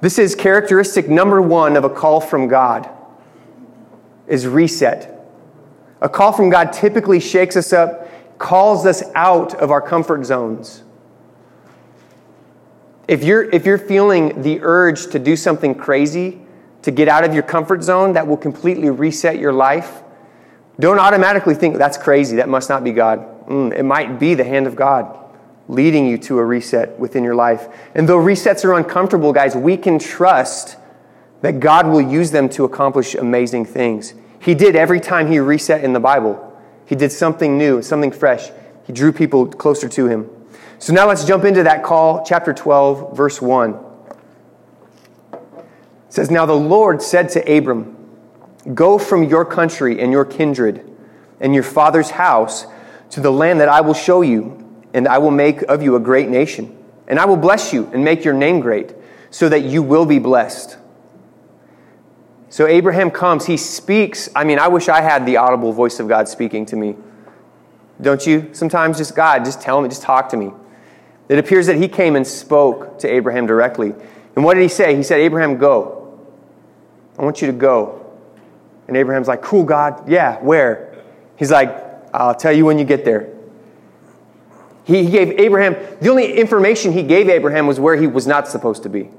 This 0.00 0.18
is 0.18 0.34
characteristic 0.34 1.06
number 1.06 1.42
one 1.42 1.76
of 1.76 1.84
a 1.84 1.90
call 1.90 2.18
from 2.18 2.48
God 2.48 2.88
is 4.28 4.46
reset. 4.46 5.14
A 6.00 6.08
call 6.08 6.32
from 6.32 6.50
God 6.50 6.72
typically 6.72 7.18
shakes 7.18 7.56
us 7.56 7.72
up, 7.72 8.08
calls 8.38 8.86
us 8.86 9.02
out 9.14 9.54
of 9.54 9.70
our 9.70 9.80
comfort 9.80 10.24
zones. 10.24 10.84
If 13.08 13.24
you're, 13.24 13.44
if 13.50 13.64
you're 13.64 13.78
feeling 13.78 14.42
the 14.42 14.60
urge 14.62 15.08
to 15.08 15.18
do 15.18 15.34
something 15.34 15.74
crazy, 15.74 16.40
to 16.82 16.90
get 16.90 17.08
out 17.08 17.24
of 17.24 17.34
your 17.34 17.42
comfort 17.42 17.82
zone 17.82 18.12
that 18.12 18.26
will 18.26 18.36
completely 18.36 18.90
reset 18.90 19.38
your 19.38 19.52
life, 19.52 20.02
don't 20.78 21.00
automatically 21.00 21.54
think 21.54 21.76
that's 21.76 21.98
crazy. 21.98 22.36
That 22.36 22.48
must 22.48 22.68
not 22.68 22.84
be 22.84 22.92
God. 22.92 23.46
Mm, 23.46 23.76
it 23.76 23.82
might 23.82 24.20
be 24.20 24.34
the 24.34 24.44
hand 24.44 24.66
of 24.66 24.76
God 24.76 25.18
leading 25.68 26.06
you 26.06 26.16
to 26.16 26.38
a 26.38 26.44
reset 26.44 26.98
within 26.98 27.22
your 27.22 27.34
life. 27.34 27.68
And 27.94 28.08
though 28.08 28.16
resets 28.16 28.64
are 28.64 28.74
uncomfortable, 28.74 29.32
guys, 29.32 29.54
we 29.54 29.76
can 29.76 29.98
trust 29.98 30.76
that 31.40 31.60
God 31.60 31.86
will 31.86 32.00
use 32.00 32.30
them 32.30 32.48
to 32.50 32.64
accomplish 32.64 33.14
amazing 33.14 33.64
things. 33.64 34.14
He 34.40 34.54
did 34.54 34.76
every 34.76 35.00
time 35.00 35.30
he 35.30 35.38
reset 35.38 35.84
in 35.84 35.92
the 35.92 36.00
Bible. 36.00 36.44
He 36.86 36.94
did 36.94 37.12
something 37.12 37.58
new, 37.58 37.82
something 37.82 38.10
fresh. 38.10 38.50
He 38.86 38.92
drew 38.92 39.12
people 39.12 39.46
closer 39.46 39.88
to 39.90 40.06
him. 40.06 40.30
So 40.78 40.92
now 40.92 41.06
let's 41.06 41.24
jump 41.24 41.44
into 41.44 41.64
that 41.64 41.82
call, 41.82 42.24
chapter 42.24 42.54
12, 42.54 43.16
verse 43.16 43.42
1. 43.42 43.74
It 45.34 45.40
says, 46.08 46.30
Now 46.30 46.46
the 46.46 46.54
Lord 46.54 47.02
said 47.02 47.28
to 47.30 47.56
Abram, 47.56 47.96
Go 48.74 48.98
from 48.98 49.24
your 49.24 49.44
country 49.44 50.00
and 50.00 50.12
your 50.12 50.24
kindred 50.24 50.88
and 51.40 51.52
your 51.52 51.62
father's 51.62 52.10
house 52.10 52.66
to 53.10 53.20
the 53.20 53.30
land 53.30 53.60
that 53.60 53.68
I 53.68 53.80
will 53.80 53.94
show 53.94 54.22
you, 54.22 54.64
and 54.94 55.06
I 55.06 55.18
will 55.18 55.30
make 55.30 55.62
of 55.62 55.82
you 55.82 55.96
a 55.96 56.00
great 56.00 56.28
nation. 56.28 56.74
And 57.06 57.18
I 57.18 57.26
will 57.26 57.36
bless 57.36 57.72
you 57.72 57.86
and 57.92 58.04
make 58.04 58.24
your 58.24 58.34
name 58.34 58.60
great, 58.60 58.94
so 59.30 59.48
that 59.48 59.60
you 59.60 59.82
will 59.82 60.06
be 60.06 60.18
blessed. 60.18 60.77
So 62.50 62.66
Abraham 62.66 63.10
comes, 63.10 63.46
he 63.46 63.56
speaks. 63.56 64.28
I 64.34 64.44
mean, 64.44 64.58
I 64.58 64.68
wish 64.68 64.88
I 64.88 65.00
had 65.00 65.26
the 65.26 65.36
audible 65.36 65.72
voice 65.72 66.00
of 66.00 66.08
God 66.08 66.28
speaking 66.28 66.64
to 66.66 66.76
me. 66.76 66.96
Don't 68.00 68.26
you? 68.26 68.50
Sometimes 68.52 68.96
just 68.96 69.14
God, 69.14 69.44
just 69.44 69.60
tell 69.60 69.80
me, 69.80 69.88
just 69.88 70.02
talk 70.02 70.28
to 70.30 70.36
me. 70.36 70.52
It 71.28 71.38
appears 71.38 71.66
that 71.66 71.76
he 71.76 71.88
came 71.88 72.16
and 72.16 72.26
spoke 72.26 72.98
to 73.00 73.08
Abraham 73.08 73.46
directly. 73.46 73.92
And 74.34 74.44
what 74.44 74.54
did 74.54 74.62
he 74.62 74.68
say? 74.68 74.96
He 74.96 75.02
said, 75.02 75.20
Abraham, 75.20 75.58
go. 75.58 76.18
I 77.18 77.22
want 77.22 77.42
you 77.42 77.48
to 77.48 77.52
go. 77.52 78.06
And 78.86 78.96
Abraham's 78.96 79.28
like, 79.28 79.42
cool, 79.42 79.64
God. 79.64 80.08
Yeah, 80.08 80.38
where? 80.38 80.96
He's 81.36 81.50
like, 81.50 81.70
I'll 82.14 82.34
tell 82.34 82.52
you 82.52 82.64
when 82.64 82.78
you 82.78 82.84
get 82.84 83.04
there. 83.04 83.34
He, 84.84 85.04
he 85.04 85.10
gave 85.10 85.38
Abraham, 85.38 85.76
the 86.00 86.08
only 86.08 86.32
information 86.32 86.92
he 86.92 87.02
gave 87.02 87.28
Abraham 87.28 87.66
was 87.66 87.78
where 87.78 87.96
he 87.96 88.06
was 88.06 88.26
not 88.26 88.48
supposed 88.48 88.84
to 88.84 88.88
be. 88.88 89.10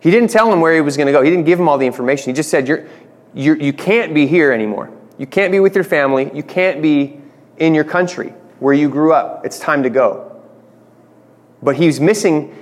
He 0.00 0.10
didn't 0.10 0.30
tell 0.30 0.52
him 0.52 0.60
where 0.60 0.74
he 0.74 0.80
was 0.80 0.96
going 0.96 1.06
to 1.06 1.12
go. 1.12 1.22
He 1.22 1.30
didn't 1.30 1.44
give 1.44 1.60
him 1.60 1.68
all 1.68 1.78
the 1.78 1.86
information. 1.86 2.30
He 2.30 2.32
just 2.34 2.50
said, 2.50 2.66
you're, 2.66 2.86
you're, 3.34 3.56
you 3.56 3.72
can't 3.72 4.14
be 4.14 4.26
here 4.26 4.50
anymore. 4.52 4.90
You 5.18 5.26
can't 5.26 5.52
be 5.52 5.60
with 5.60 5.74
your 5.74 5.84
family. 5.84 6.30
You 6.34 6.42
can't 6.42 6.80
be 6.80 7.20
in 7.58 7.74
your 7.74 7.84
country 7.84 8.30
where 8.58 8.72
you 8.72 8.88
grew 8.88 9.12
up. 9.12 9.44
It's 9.44 9.58
time 9.58 9.82
to 9.82 9.90
go. 9.90 10.42
But 11.62 11.76
he's 11.76 12.00
missing, 12.00 12.56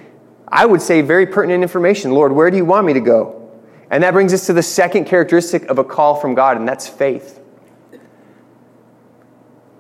I 0.49 0.67
would 0.67 0.83
say, 0.83 1.01
very 1.01 1.27
pertinent 1.27 1.63
information. 1.63 2.13
Lord, 2.13 2.33
where 2.33 2.51
do 2.51 2.57
you 2.57 2.65
want 2.65 2.87
me 2.87 2.95
to 2.95 3.01
go? 3.01 3.51
And 3.91 4.03
that 4.03 4.13
brings 4.13 4.35
us 4.35 4.47
to 4.47 4.53
the 4.53 4.63
second 4.63 5.07
characteristic 5.07 5.65
of 5.67 5.79
a 5.79 5.85
call 5.85 6.17
from 6.17 6.35
God, 6.35 6.57
and 6.57 6.69
that's 6.69 6.89
faith. 6.89 7.41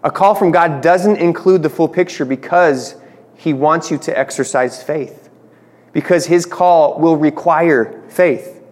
A 0.04 0.10
call 0.10 0.34
from 0.34 0.52
God 0.52 0.80
doesn't 0.80 1.16
include 1.16 1.62
the 1.62 1.68
full 1.68 1.88
picture 1.88 2.24
because 2.24 2.94
he 3.36 3.52
wants 3.52 3.90
you 3.90 3.98
to 3.98 4.16
exercise 4.16 4.82
faith. 4.82 5.27
Because 5.92 6.26
his 6.26 6.46
call 6.46 6.98
will 6.98 7.16
require 7.16 8.02
faith. 8.08 8.62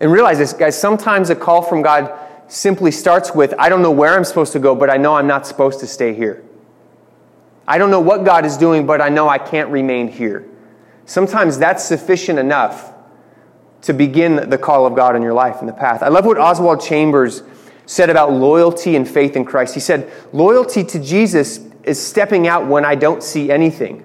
And 0.00 0.12
realize 0.12 0.38
this, 0.38 0.52
guys, 0.52 0.78
sometimes 0.78 1.30
a 1.30 1.36
call 1.36 1.62
from 1.62 1.82
God 1.82 2.12
simply 2.48 2.90
starts 2.90 3.34
with, 3.34 3.54
I 3.58 3.68
don't 3.68 3.82
know 3.82 3.90
where 3.90 4.14
I'm 4.14 4.24
supposed 4.24 4.52
to 4.52 4.58
go, 4.58 4.74
but 4.74 4.90
I 4.90 4.96
know 4.96 5.14
I'm 5.14 5.26
not 5.26 5.46
supposed 5.46 5.80
to 5.80 5.86
stay 5.86 6.14
here. 6.14 6.44
I 7.66 7.78
don't 7.78 7.90
know 7.90 8.00
what 8.00 8.24
God 8.24 8.44
is 8.44 8.56
doing, 8.56 8.86
but 8.86 9.00
I 9.00 9.08
know 9.08 9.28
I 9.28 9.38
can't 9.38 9.70
remain 9.70 10.08
here. 10.08 10.48
Sometimes 11.06 11.58
that's 11.58 11.84
sufficient 11.84 12.38
enough 12.38 12.92
to 13.82 13.92
begin 13.92 14.50
the 14.50 14.58
call 14.58 14.86
of 14.86 14.94
God 14.94 15.16
in 15.16 15.22
your 15.22 15.34
life 15.34 15.60
and 15.60 15.68
the 15.68 15.72
path. 15.72 16.02
I 16.02 16.08
love 16.08 16.26
what 16.26 16.38
Oswald 16.38 16.80
Chambers 16.80 17.42
said 17.86 18.10
about 18.10 18.32
loyalty 18.32 18.96
and 18.96 19.08
faith 19.08 19.36
in 19.36 19.44
Christ. 19.44 19.74
He 19.74 19.80
said, 19.80 20.10
Loyalty 20.32 20.82
to 20.84 20.98
Jesus 20.98 21.60
is 21.84 22.04
stepping 22.04 22.48
out 22.48 22.66
when 22.66 22.84
I 22.84 22.96
don't 22.96 23.22
see 23.22 23.50
anything. 23.50 24.02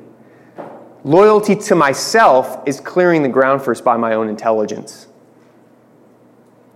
Loyalty 1.04 1.56
to 1.56 1.76
myself 1.76 2.62
is 2.68 2.80
clearing 2.80 3.24
the 3.24 3.30
ground 3.30 3.62
first 3.64 3.84
by 3.84 3.98
my 3.98 4.14
own 4.14 4.30
intelligence. 4.30 5.08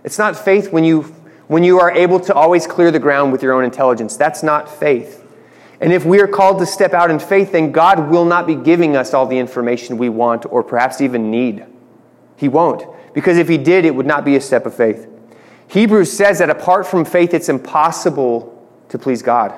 It's 0.02 0.18
not 0.18 0.36
faith 0.36 0.72
when 0.72 0.84
you, 0.84 1.02
when 1.48 1.62
you 1.62 1.80
are 1.80 1.90
able 1.90 2.18
to 2.20 2.34
always 2.34 2.66
clear 2.66 2.90
the 2.90 2.98
ground 2.98 3.32
with 3.32 3.42
your 3.42 3.52
own 3.52 3.64
intelligence. 3.64 4.16
That's 4.16 4.42
not 4.42 4.68
faith. 4.68 5.24
And 5.80 5.92
if 5.92 6.04
we 6.04 6.20
are 6.20 6.28
called 6.28 6.58
to 6.60 6.66
step 6.66 6.94
out 6.94 7.10
in 7.10 7.18
faith, 7.18 7.52
then 7.52 7.70
God 7.70 8.10
will 8.10 8.24
not 8.24 8.46
be 8.46 8.54
giving 8.54 8.96
us 8.96 9.12
all 9.12 9.26
the 9.26 9.38
information 9.38 9.98
we 9.98 10.08
want 10.08 10.46
or 10.46 10.62
perhaps 10.62 11.00
even 11.00 11.30
need. 11.30 11.64
He 12.36 12.48
won't. 12.48 12.84
Because 13.14 13.36
if 13.36 13.48
He 13.48 13.58
did, 13.58 13.84
it 13.84 13.94
would 13.94 14.06
not 14.06 14.24
be 14.24 14.36
a 14.36 14.40
step 14.40 14.66
of 14.66 14.74
faith. 14.74 15.08
Hebrews 15.68 16.12
says 16.12 16.38
that 16.38 16.50
apart 16.50 16.86
from 16.86 17.04
faith, 17.04 17.34
it's 17.34 17.48
impossible 17.48 18.52
to 18.88 18.98
please 18.98 19.22
God. 19.22 19.52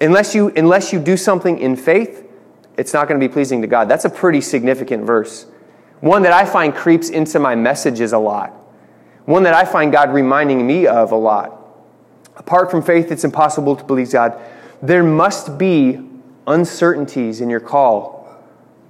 Unless 0.00 0.34
you, 0.34 0.48
unless 0.56 0.92
you 0.92 0.98
do 0.98 1.16
something 1.16 1.58
in 1.58 1.76
faith, 1.76 2.26
it's 2.76 2.92
not 2.92 3.08
going 3.08 3.20
to 3.20 3.26
be 3.26 3.32
pleasing 3.32 3.60
to 3.62 3.68
God. 3.68 3.88
That's 3.88 4.04
a 4.04 4.10
pretty 4.10 4.40
significant 4.40 5.04
verse. 5.04 5.46
One 6.00 6.22
that 6.22 6.32
I 6.32 6.44
find 6.44 6.74
creeps 6.74 7.10
into 7.10 7.38
my 7.38 7.54
messages 7.54 8.12
a 8.12 8.18
lot. 8.18 8.50
One 9.24 9.44
that 9.44 9.54
I 9.54 9.64
find 9.64 9.92
God 9.92 10.12
reminding 10.12 10.66
me 10.66 10.86
of 10.86 11.12
a 11.12 11.16
lot. 11.16 11.58
Apart 12.36 12.70
from 12.70 12.82
faith, 12.82 13.12
it's 13.12 13.24
impossible 13.24 13.76
to 13.76 13.84
please 13.84 14.12
God. 14.12 14.40
There 14.82 15.04
must 15.04 15.58
be 15.58 16.00
uncertainties 16.46 17.40
in 17.40 17.48
your 17.48 17.60
call, 17.60 18.26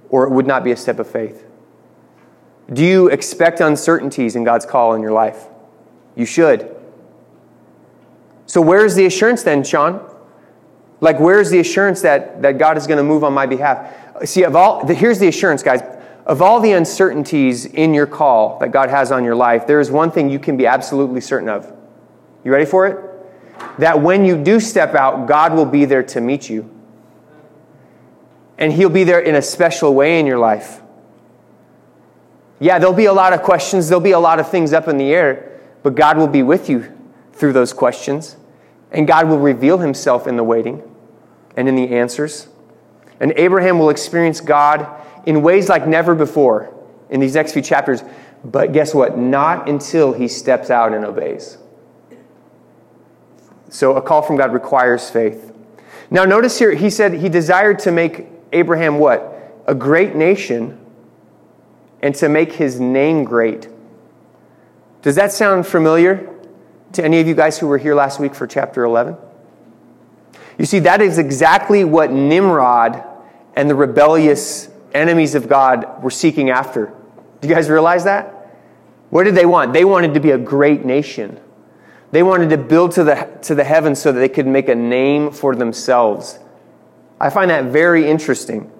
or 0.09 0.23
it 0.23 0.31
would 0.31 0.47
not 0.47 0.63
be 0.63 0.71
a 0.71 0.77
step 0.77 0.97
of 0.97 1.07
faith. 1.07 1.45
Do 2.71 2.83
you 2.83 3.09
expect 3.09 3.59
uncertainties 3.59 4.35
in 4.35 4.43
God's 4.43 4.65
call 4.65 4.93
in 4.93 5.01
your 5.01 5.11
life? 5.11 5.47
You 6.15 6.25
should. 6.25 6.75
So, 8.45 8.61
where's 8.61 8.95
the 8.95 9.05
assurance 9.05 9.43
then, 9.43 9.63
Sean? 9.63 10.09
Like, 11.03 11.19
where's 11.19 11.49
the 11.49 11.59
assurance 11.59 12.01
that, 12.01 12.41
that 12.41 12.57
God 12.57 12.77
is 12.77 12.87
going 12.87 12.97
to 12.97 13.03
move 13.03 13.23
on 13.23 13.33
my 13.33 13.45
behalf? 13.45 13.93
See, 14.25 14.43
of 14.43 14.55
all, 14.55 14.85
the, 14.85 14.93
here's 14.93 15.19
the 15.19 15.27
assurance, 15.27 15.61
guys. 15.61 15.81
Of 16.25 16.41
all 16.41 16.61
the 16.61 16.71
uncertainties 16.71 17.65
in 17.65 17.93
your 17.93 18.07
call 18.07 18.57
that 18.59 18.71
God 18.71 18.89
has 18.89 19.11
on 19.11 19.23
your 19.23 19.35
life, 19.35 19.67
there 19.67 19.79
is 19.79 19.91
one 19.91 20.11
thing 20.11 20.29
you 20.29 20.39
can 20.39 20.55
be 20.55 20.65
absolutely 20.65 21.19
certain 21.21 21.49
of. 21.49 21.71
You 22.43 22.51
ready 22.51 22.65
for 22.65 22.87
it? 22.87 23.13
that 23.77 24.01
when 24.01 24.25
you 24.25 24.41
do 24.41 24.59
step 24.59 24.95
out, 24.95 25.27
God 25.27 25.53
will 25.53 25.65
be 25.65 25.85
there 25.85 26.03
to 26.03 26.21
meet 26.21 26.49
you. 26.49 26.69
And 28.57 28.71
He'll 28.71 28.89
be 28.89 29.03
there 29.03 29.19
in 29.19 29.35
a 29.35 29.41
special 29.41 29.93
way 29.93 30.19
in 30.19 30.25
your 30.25 30.37
life. 30.37 30.81
Yeah, 32.59 32.79
there'll 32.79 32.93
be 32.93 33.05
a 33.05 33.13
lot 33.13 33.33
of 33.33 33.41
questions, 33.41 33.89
there'll 33.89 34.01
be 34.01 34.11
a 34.11 34.19
lot 34.19 34.39
of 34.39 34.49
things 34.49 34.73
up 34.73 34.87
in 34.87 34.97
the 34.97 35.13
air, 35.13 35.59
but 35.81 35.95
God 35.95 36.17
will 36.17 36.27
be 36.27 36.43
with 36.43 36.69
you 36.69 36.91
through 37.33 37.53
those 37.53 37.73
questions. 37.73 38.37
And 38.91 39.07
God 39.07 39.27
will 39.27 39.39
reveal 39.39 39.79
Himself 39.79 40.27
in 40.27 40.37
the 40.37 40.43
waiting 40.43 40.83
and 41.55 41.67
in 41.67 41.75
the 41.75 41.89
answers. 41.95 42.47
And 43.19 43.33
Abraham 43.35 43.79
will 43.79 43.89
experience 43.89 44.41
God 44.41 44.87
in 45.25 45.41
ways 45.41 45.69
like 45.69 45.87
never 45.87 46.15
before 46.15 46.73
in 47.09 47.19
these 47.19 47.35
next 47.35 47.53
few 47.53 47.61
chapters. 47.61 48.03
But 48.43 48.73
guess 48.73 48.93
what? 48.93 49.17
Not 49.17 49.69
until 49.69 50.13
he 50.13 50.27
steps 50.27 50.69
out 50.69 50.93
and 50.93 51.05
obeys. 51.05 51.57
So 53.69 53.95
a 53.95 54.01
call 54.01 54.21
from 54.21 54.35
God 54.35 54.53
requires 54.53 55.09
faith. 55.09 55.51
Now, 56.11 56.25
notice 56.25 56.59
here, 56.59 56.73
he 56.75 56.89
said 56.89 57.13
he 57.13 57.29
desired 57.29 57.79
to 57.79 57.91
make 57.91 58.27
Abraham 58.51 58.99
what? 58.99 59.61
A 59.65 59.73
great 59.73 60.15
nation 60.15 60.79
and 62.01 62.13
to 62.15 62.29
make 62.29 62.53
his 62.53 62.79
name 62.79 63.23
great. 63.23 63.69
Does 65.01 65.15
that 65.15 65.31
sound 65.31 65.65
familiar 65.65 66.29
to 66.91 67.03
any 67.03 67.19
of 67.19 67.27
you 67.27 67.33
guys 67.33 67.57
who 67.57 67.67
were 67.67 67.77
here 67.77 67.95
last 67.95 68.19
week 68.19 68.35
for 68.35 68.45
chapter 68.45 68.83
11? 68.83 69.15
You 70.57 70.65
see, 70.65 70.79
that 70.79 71.01
is 71.01 71.17
exactly 71.17 71.83
what 71.83 72.11
Nimrod 72.11 73.03
and 73.55 73.69
the 73.69 73.75
rebellious 73.75 74.69
enemies 74.93 75.35
of 75.35 75.47
God 75.47 76.03
were 76.03 76.11
seeking 76.11 76.49
after. 76.49 76.93
Do 77.41 77.47
you 77.47 77.53
guys 77.53 77.69
realize 77.69 78.03
that? 78.03 78.33
What 79.09 79.23
did 79.23 79.35
they 79.35 79.45
want? 79.45 79.73
They 79.73 79.85
wanted 79.85 80.13
to 80.13 80.19
be 80.19 80.31
a 80.31 80.37
great 80.37 80.85
nation. 80.85 81.39
They 82.11 82.23
wanted 82.23 82.49
to 82.51 82.57
build 82.57 82.91
to 82.93 83.03
the, 83.03 83.37
to 83.43 83.55
the 83.55 83.63
heavens 83.63 83.99
so 83.99 84.11
that 84.11 84.19
they 84.19 84.29
could 84.29 84.47
make 84.47 84.69
a 84.69 84.75
name 84.75 85.31
for 85.31 85.55
themselves. 85.55 86.39
I 87.19 87.29
find 87.29 87.49
that 87.49 87.65
very 87.65 88.09
interesting. 88.09 88.71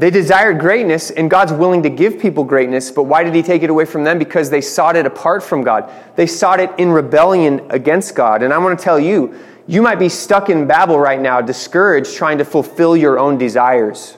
They 0.00 0.08
desired 0.08 0.58
greatness, 0.58 1.10
and 1.10 1.30
God's 1.30 1.52
willing 1.52 1.82
to 1.82 1.90
give 1.90 2.18
people 2.18 2.42
greatness, 2.42 2.90
but 2.90 3.02
why 3.02 3.22
did 3.22 3.34
He 3.34 3.42
take 3.42 3.62
it 3.62 3.68
away 3.68 3.84
from 3.84 4.02
them? 4.02 4.18
Because 4.18 4.48
they 4.48 4.62
sought 4.62 4.96
it 4.96 5.04
apart 5.04 5.42
from 5.42 5.62
God. 5.62 5.92
They 6.16 6.26
sought 6.26 6.58
it 6.58 6.70
in 6.78 6.88
rebellion 6.88 7.66
against 7.68 8.14
God. 8.14 8.42
And 8.42 8.50
I 8.50 8.56
want 8.56 8.78
to 8.78 8.82
tell 8.82 8.98
you, 8.98 9.38
you 9.66 9.82
might 9.82 9.98
be 9.98 10.08
stuck 10.08 10.48
in 10.48 10.66
Babel 10.66 10.98
right 10.98 11.20
now, 11.20 11.42
discouraged, 11.42 12.14
trying 12.14 12.38
to 12.38 12.46
fulfill 12.46 12.96
your 12.96 13.18
own 13.18 13.36
desires, 13.36 14.16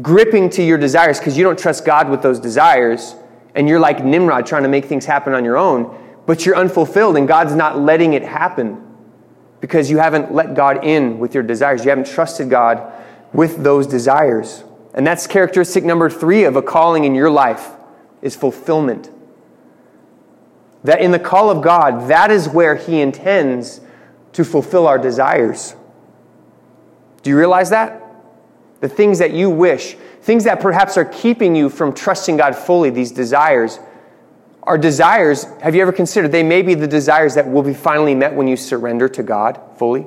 gripping 0.00 0.48
to 0.50 0.62
your 0.62 0.78
desires 0.78 1.18
because 1.18 1.36
you 1.36 1.42
don't 1.42 1.58
trust 1.58 1.84
God 1.84 2.08
with 2.08 2.22
those 2.22 2.38
desires 2.38 3.16
and 3.56 3.68
you're 3.68 3.80
like 3.80 4.04
Nimrod 4.04 4.46
trying 4.46 4.62
to 4.62 4.68
make 4.68 4.84
things 4.84 5.04
happen 5.04 5.32
on 5.32 5.44
your 5.44 5.56
own, 5.56 5.98
but 6.26 6.46
you're 6.46 6.56
unfulfilled 6.56 7.16
and 7.16 7.26
God's 7.26 7.56
not 7.56 7.80
letting 7.80 8.12
it 8.12 8.22
happen 8.22 8.86
because 9.60 9.90
you 9.90 9.98
haven't 9.98 10.32
let 10.32 10.54
God 10.54 10.84
in 10.84 11.18
with 11.18 11.34
your 11.34 11.42
desires. 11.42 11.84
You 11.84 11.90
haven't 11.90 12.06
trusted 12.06 12.48
God 12.48 12.92
with 13.32 13.62
those 13.62 13.86
desires. 13.86 14.64
And 14.94 15.06
that's 15.06 15.26
characteristic 15.26 15.84
number 15.84 16.10
three 16.10 16.44
of 16.44 16.56
a 16.56 16.62
calling 16.62 17.04
in 17.04 17.14
your 17.14 17.30
life 17.30 17.70
is 18.22 18.34
fulfillment. 18.36 19.10
That 20.84 21.00
in 21.00 21.10
the 21.10 21.18
call 21.18 21.50
of 21.50 21.62
God, 21.62 22.08
that 22.08 22.30
is 22.30 22.48
where 22.48 22.74
He 22.74 23.00
intends 23.00 23.80
to 24.32 24.44
fulfill 24.44 24.86
our 24.86 24.98
desires. 24.98 25.74
Do 27.22 27.30
you 27.30 27.36
realize 27.36 27.70
that? 27.70 28.02
The 28.80 28.88
things 28.88 29.18
that 29.18 29.32
you 29.32 29.50
wish, 29.50 29.96
things 30.22 30.44
that 30.44 30.60
perhaps 30.60 30.96
are 30.96 31.04
keeping 31.04 31.54
you 31.54 31.68
from 31.68 31.92
trusting 31.92 32.38
God 32.38 32.56
fully, 32.56 32.90
these 32.90 33.12
desires, 33.12 33.78
are 34.62 34.78
desires, 34.78 35.44
have 35.62 35.74
you 35.74 35.82
ever 35.82 35.92
considered 35.92 36.32
they 36.32 36.42
may 36.42 36.62
be 36.62 36.74
the 36.74 36.86
desires 36.86 37.34
that 37.34 37.48
will 37.48 37.62
be 37.62 37.74
finally 37.74 38.14
met 38.14 38.34
when 38.34 38.46
you 38.46 38.56
surrender 38.56 39.08
to 39.08 39.22
God 39.22 39.60
fully? 39.76 40.06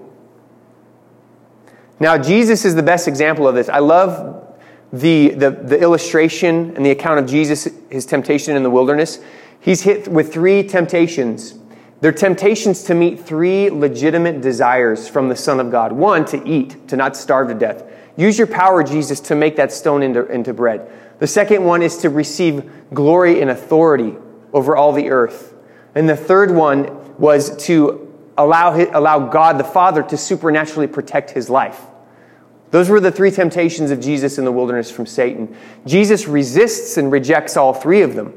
Now, 2.00 2.18
Jesus 2.18 2.66
is 2.66 2.76
the 2.76 2.84
best 2.84 3.08
example 3.08 3.48
of 3.48 3.56
this. 3.56 3.70
I 3.70 3.80
love 3.80 4.44
the, 4.92 5.30
the, 5.30 5.52
the 5.52 5.80
illustration 5.80 6.76
and 6.76 6.86
the 6.86 6.92
account 6.92 7.20
of 7.20 7.26
Jesus, 7.26 7.68
his 7.90 8.06
temptation 8.06 8.56
in 8.56 8.64
the 8.64 8.70
wilderness. 8.70 9.20
He's 9.60 9.82
hit 9.82 10.08
with 10.08 10.34
three 10.34 10.64
temptations. 10.64 11.56
They're 12.02 12.12
temptations 12.12 12.84
to 12.84 12.94
meet 12.94 13.20
three 13.20 13.70
legitimate 13.70 14.42
desires 14.42 15.08
from 15.08 15.30
the 15.30 15.36
Son 15.36 15.60
of 15.60 15.72
God. 15.72 15.94
One, 15.94 16.26
to 16.26 16.48
eat, 16.48 16.88
to 16.90 16.98
not 16.98 17.16
starve 17.16 17.48
to 17.48 17.54
death. 17.54 17.84
Use 18.18 18.38
your 18.38 18.48
power, 18.48 18.84
Jesus, 18.84 19.20
to 19.22 19.36
make 19.36 19.56
that 19.56 19.72
stone 19.72 20.04
into, 20.04 20.26
into 20.28 20.54
bread. 20.54 20.92
The 21.20 21.28
second 21.28 21.64
one 21.64 21.82
is 21.82 21.98
to 22.00 22.10
receive 22.10 22.70
glory 22.94 23.42
and 23.42 23.50
authority 23.50 24.16
over 24.52 24.76
all 24.76 24.92
the 24.92 25.10
earth. 25.10 25.54
And 25.96 26.10
the 26.10 26.18
third 26.18 26.52
one 26.52 27.18
was 27.18 27.56
to 27.68 28.03
allow, 28.38 28.76
allow 28.76 29.28
God 29.28 29.58
the 29.58 29.64
Father 29.64 30.04
to 30.04 30.18
supernaturally 30.18 30.88
protect 30.88 31.32
his 31.32 31.50
life. 31.50 31.82
Those 32.72 32.90
were 32.90 33.00
the 33.00 33.12
three 33.12 33.30
temptations 33.30 33.92
of 33.92 34.00
Jesus 34.00 34.38
in 34.38 34.46
the 34.46 34.52
wilderness 34.52 34.90
from 34.90 35.06
Satan. 35.06 35.56
Jesus 35.86 36.28
resists 36.28 36.98
and 36.98 37.12
rejects 37.12 37.56
all 37.56 37.74
three 37.74 38.02
of 38.02 38.16
them. 38.16 38.34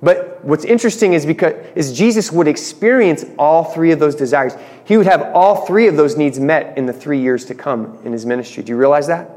But 0.00 0.44
what's 0.44 0.64
interesting 0.64 1.14
is 1.14 1.24
because 1.24 1.54
is 1.74 1.96
Jesus 1.96 2.30
would 2.30 2.46
experience 2.46 3.24
all 3.38 3.64
three 3.64 3.90
of 3.90 3.98
those 3.98 4.14
desires. 4.14 4.54
He 4.84 4.96
would 4.96 5.06
have 5.06 5.22
all 5.34 5.66
three 5.66 5.88
of 5.88 5.96
those 5.96 6.16
needs 6.16 6.38
met 6.38 6.76
in 6.76 6.86
the 6.86 6.92
three 6.92 7.20
years 7.20 7.46
to 7.46 7.54
come 7.54 7.98
in 8.04 8.12
his 8.12 8.26
ministry. 8.26 8.62
Do 8.62 8.70
you 8.70 8.76
realize 8.76 9.06
that? 9.06 9.30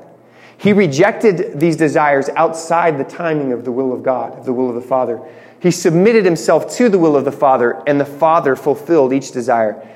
He 0.58 0.74
rejected 0.74 1.60
these 1.60 1.78
desires 1.78 2.30
outside 2.36 2.98
the 2.98 3.04
timing 3.04 3.54
of 3.54 3.64
the 3.64 3.72
will 3.72 3.94
of 3.94 4.04
God, 4.04 4.38
of 4.38 4.46
the 4.46 4.54
will 4.54 4.70
of 4.70 4.76
the 4.76 4.82
Father. 4.82 5.22
He 5.60 5.72
submitted 5.72 6.26
himself 6.26 6.76
to 6.76 6.90
the 6.90 7.00
will 7.00 7.16
of 7.16 7.26
the 7.26 7.32
Father, 7.32 7.82
and 7.88 8.00
the 8.00 8.06
Father 8.06 8.56
fulfilled 8.56 9.14
each 9.14 9.32
desire. 9.32 9.88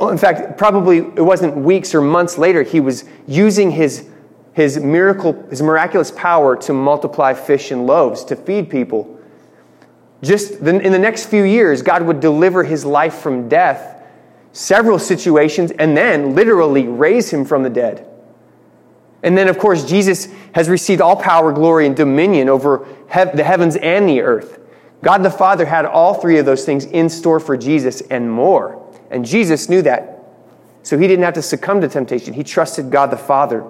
In 0.00 0.18
fact, 0.18 0.56
probably 0.56 0.98
it 0.98 1.24
wasn't 1.24 1.56
weeks 1.56 1.94
or 1.94 2.00
months 2.00 2.38
later, 2.38 2.62
he 2.62 2.80
was 2.80 3.04
using 3.26 3.70
his, 3.70 4.08
his 4.52 4.78
miracle, 4.78 5.32
his 5.50 5.62
miraculous 5.62 6.10
power 6.10 6.56
to 6.56 6.72
multiply 6.72 7.34
fish 7.34 7.70
and 7.70 7.86
loaves 7.86 8.24
to 8.24 8.36
feed 8.36 8.70
people 8.70 9.20
just 10.22 10.54
in 10.60 10.92
the 10.92 10.98
next 10.98 11.26
few 11.26 11.44
years, 11.44 11.80
God 11.82 12.02
would 12.02 12.20
deliver 12.20 12.62
his 12.62 12.84
life 12.84 13.14
from 13.14 13.48
death, 13.48 14.02
several 14.52 14.98
situations, 14.98 15.70
and 15.70 15.96
then 15.96 16.34
literally 16.34 16.86
raise 16.86 17.30
him 17.30 17.44
from 17.44 17.62
the 17.62 17.70
dead. 17.70 18.06
And 19.22 19.36
then, 19.36 19.48
of 19.48 19.58
course, 19.58 19.84
Jesus 19.84 20.28
has 20.54 20.68
received 20.68 21.00
all 21.00 21.16
power, 21.16 21.52
glory, 21.52 21.86
and 21.86 21.96
dominion 21.96 22.48
over 22.48 22.86
the 23.08 23.44
heavens 23.44 23.76
and 23.76 24.08
the 24.08 24.20
earth. 24.20 24.59
God 25.02 25.22
the 25.22 25.30
Father 25.30 25.64
had 25.64 25.86
all 25.86 26.14
three 26.14 26.38
of 26.38 26.46
those 26.46 26.64
things 26.64 26.84
in 26.84 27.08
store 27.08 27.40
for 27.40 27.56
Jesus 27.56 28.00
and 28.02 28.30
more. 28.30 28.86
And 29.10 29.24
Jesus 29.24 29.68
knew 29.68 29.82
that. 29.82 30.18
So 30.82 30.98
he 30.98 31.06
didn't 31.06 31.24
have 31.24 31.34
to 31.34 31.42
succumb 31.42 31.80
to 31.80 31.88
temptation. 31.88 32.34
He 32.34 32.44
trusted 32.44 32.90
God 32.90 33.10
the 33.10 33.16
Father. 33.16 33.64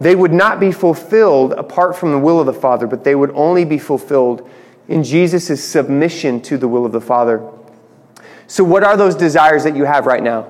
They 0.00 0.14
would 0.14 0.32
not 0.32 0.60
be 0.60 0.72
fulfilled 0.72 1.52
apart 1.52 1.96
from 1.96 2.12
the 2.12 2.18
will 2.18 2.40
of 2.40 2.46
the 2.46 2.52
Father, 2.52 2.86
but 2.86 3.04
they 3.04 3.14
would 3.14 3.30
only 3.30 3.64
be 3.64 3.78
fulfilled 3.78 4.48
in 4.88 5.02
Jesus' 5.02 5.64
submission 5.64 6.40
to 6.42 6.58
the 6.58 6.68
will 6.68 6.84
of 6.84 6.92
the 6.92 7.00
Father. 7.00 7.48
So, 8.46 8.62
what 8.62 8.84
are 8.84 8.96
those 8.96 9.16
desires 9.16 9.64
that 9.64 9.74
you 9.74 9.84
have 9.84 10.06
right 10.06 10.22
now? 10.22 10.42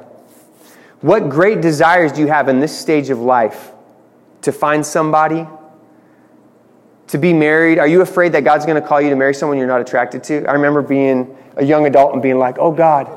What 1.01 1.29
great 1.29 1.61
desires 1.61 2.13
do 2.13 2.21
you 2.21 2.27
have 2.27 2.49
in 2.49 2.61
this 2.61 2.77
stage 2.77 3.11
of 3.11 3.21
life? 3.21 3.71
To 4.43 4.53
find 4.53 4.85
somebody? 4.85 5.47
To 7.09 7.19
be 7.19 7.33
married? 7.33 7.79
Are 7.79 7.87
you 7.87 8.01
afraid 8.01 8.33
that 8.33 8.43
God's 8.43 8.67
going 8.67 8.81
to 8.81 8.87
call 8.87 9.01
you 9.01 9.11
to 9.11 9.17
marry 9.17 9.35
someone 9.35 9.59
you're 9.59 9.67
not 9.67 9.81
attracted 9.81 10.25
to? 10.25 10.45
I 10.47 10.53
remember 10.53 10.83
being 10.83 11.37
a 11.57 11.65
young 11.65 11.87
adult 11.87 12.13
and 12.13 12.23
being 12.23 12.39
like, 12.39 12.59
oh 12.59 12.73
God, 12.73 13.09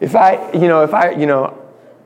if 0.00 0.14
I, 0.14 0.52
you 0.52 0.68
know, 0.68 0.82
if 0.82 0.92
I, 0.92 1.10
you 1.10 1.26
know, 1.26 1.56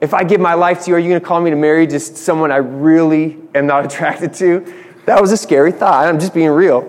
if 0.01 0.15
I 0.15 0.25
give 0.25 0.41
my 0.41 0.55
life 0.55 0.85
to 0.85 0.91
you, 0.91 0.97
are 0.97 0.99
you 0.99 1.09
going 1.09 1.21
to 1.21 1.27
call 1.27 1.41
me 1.41 1.51
to 1.51 1.57
marry 1.57 1.87
just 1.87 2.17
someone 2.17 2.53
I 2.53 2.57
really 2.57 3.39
am 3.55 3.67
not 3.67 3.85
attracted 3.93 4.35
to? 4.35 4.73
That 5.07 5.21
was 5.21 5.33
a 5.33 5.37
scary 5.37 5.73
thought. 5.73 6.07
I'm 6.07 6.21
just 6.21 6.35
being 6.35 6.51
real. 6.51 6.83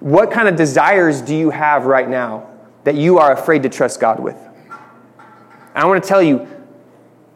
What 0.00 0.30
kind 0.30 0.48
of 0.48 0.56
desires 0.56 1.22
do 1.22 1.34
you 1.34 1.50
have 1.50 1.86
right 1.86 2.08
now 2.08 2.50
that 2.84 2.94
you 2.94 3.18
are 3.18 3.32
afraid 3.32 3.62
to 3.62 3.68
trust 3.68 4.00
God 4.00 4.20
with? 4.20 4.36
I 5.74 5.86
want 5.86 6.02
to 6.02 6.08
tell 6.08 6.22
you 6.22 6.46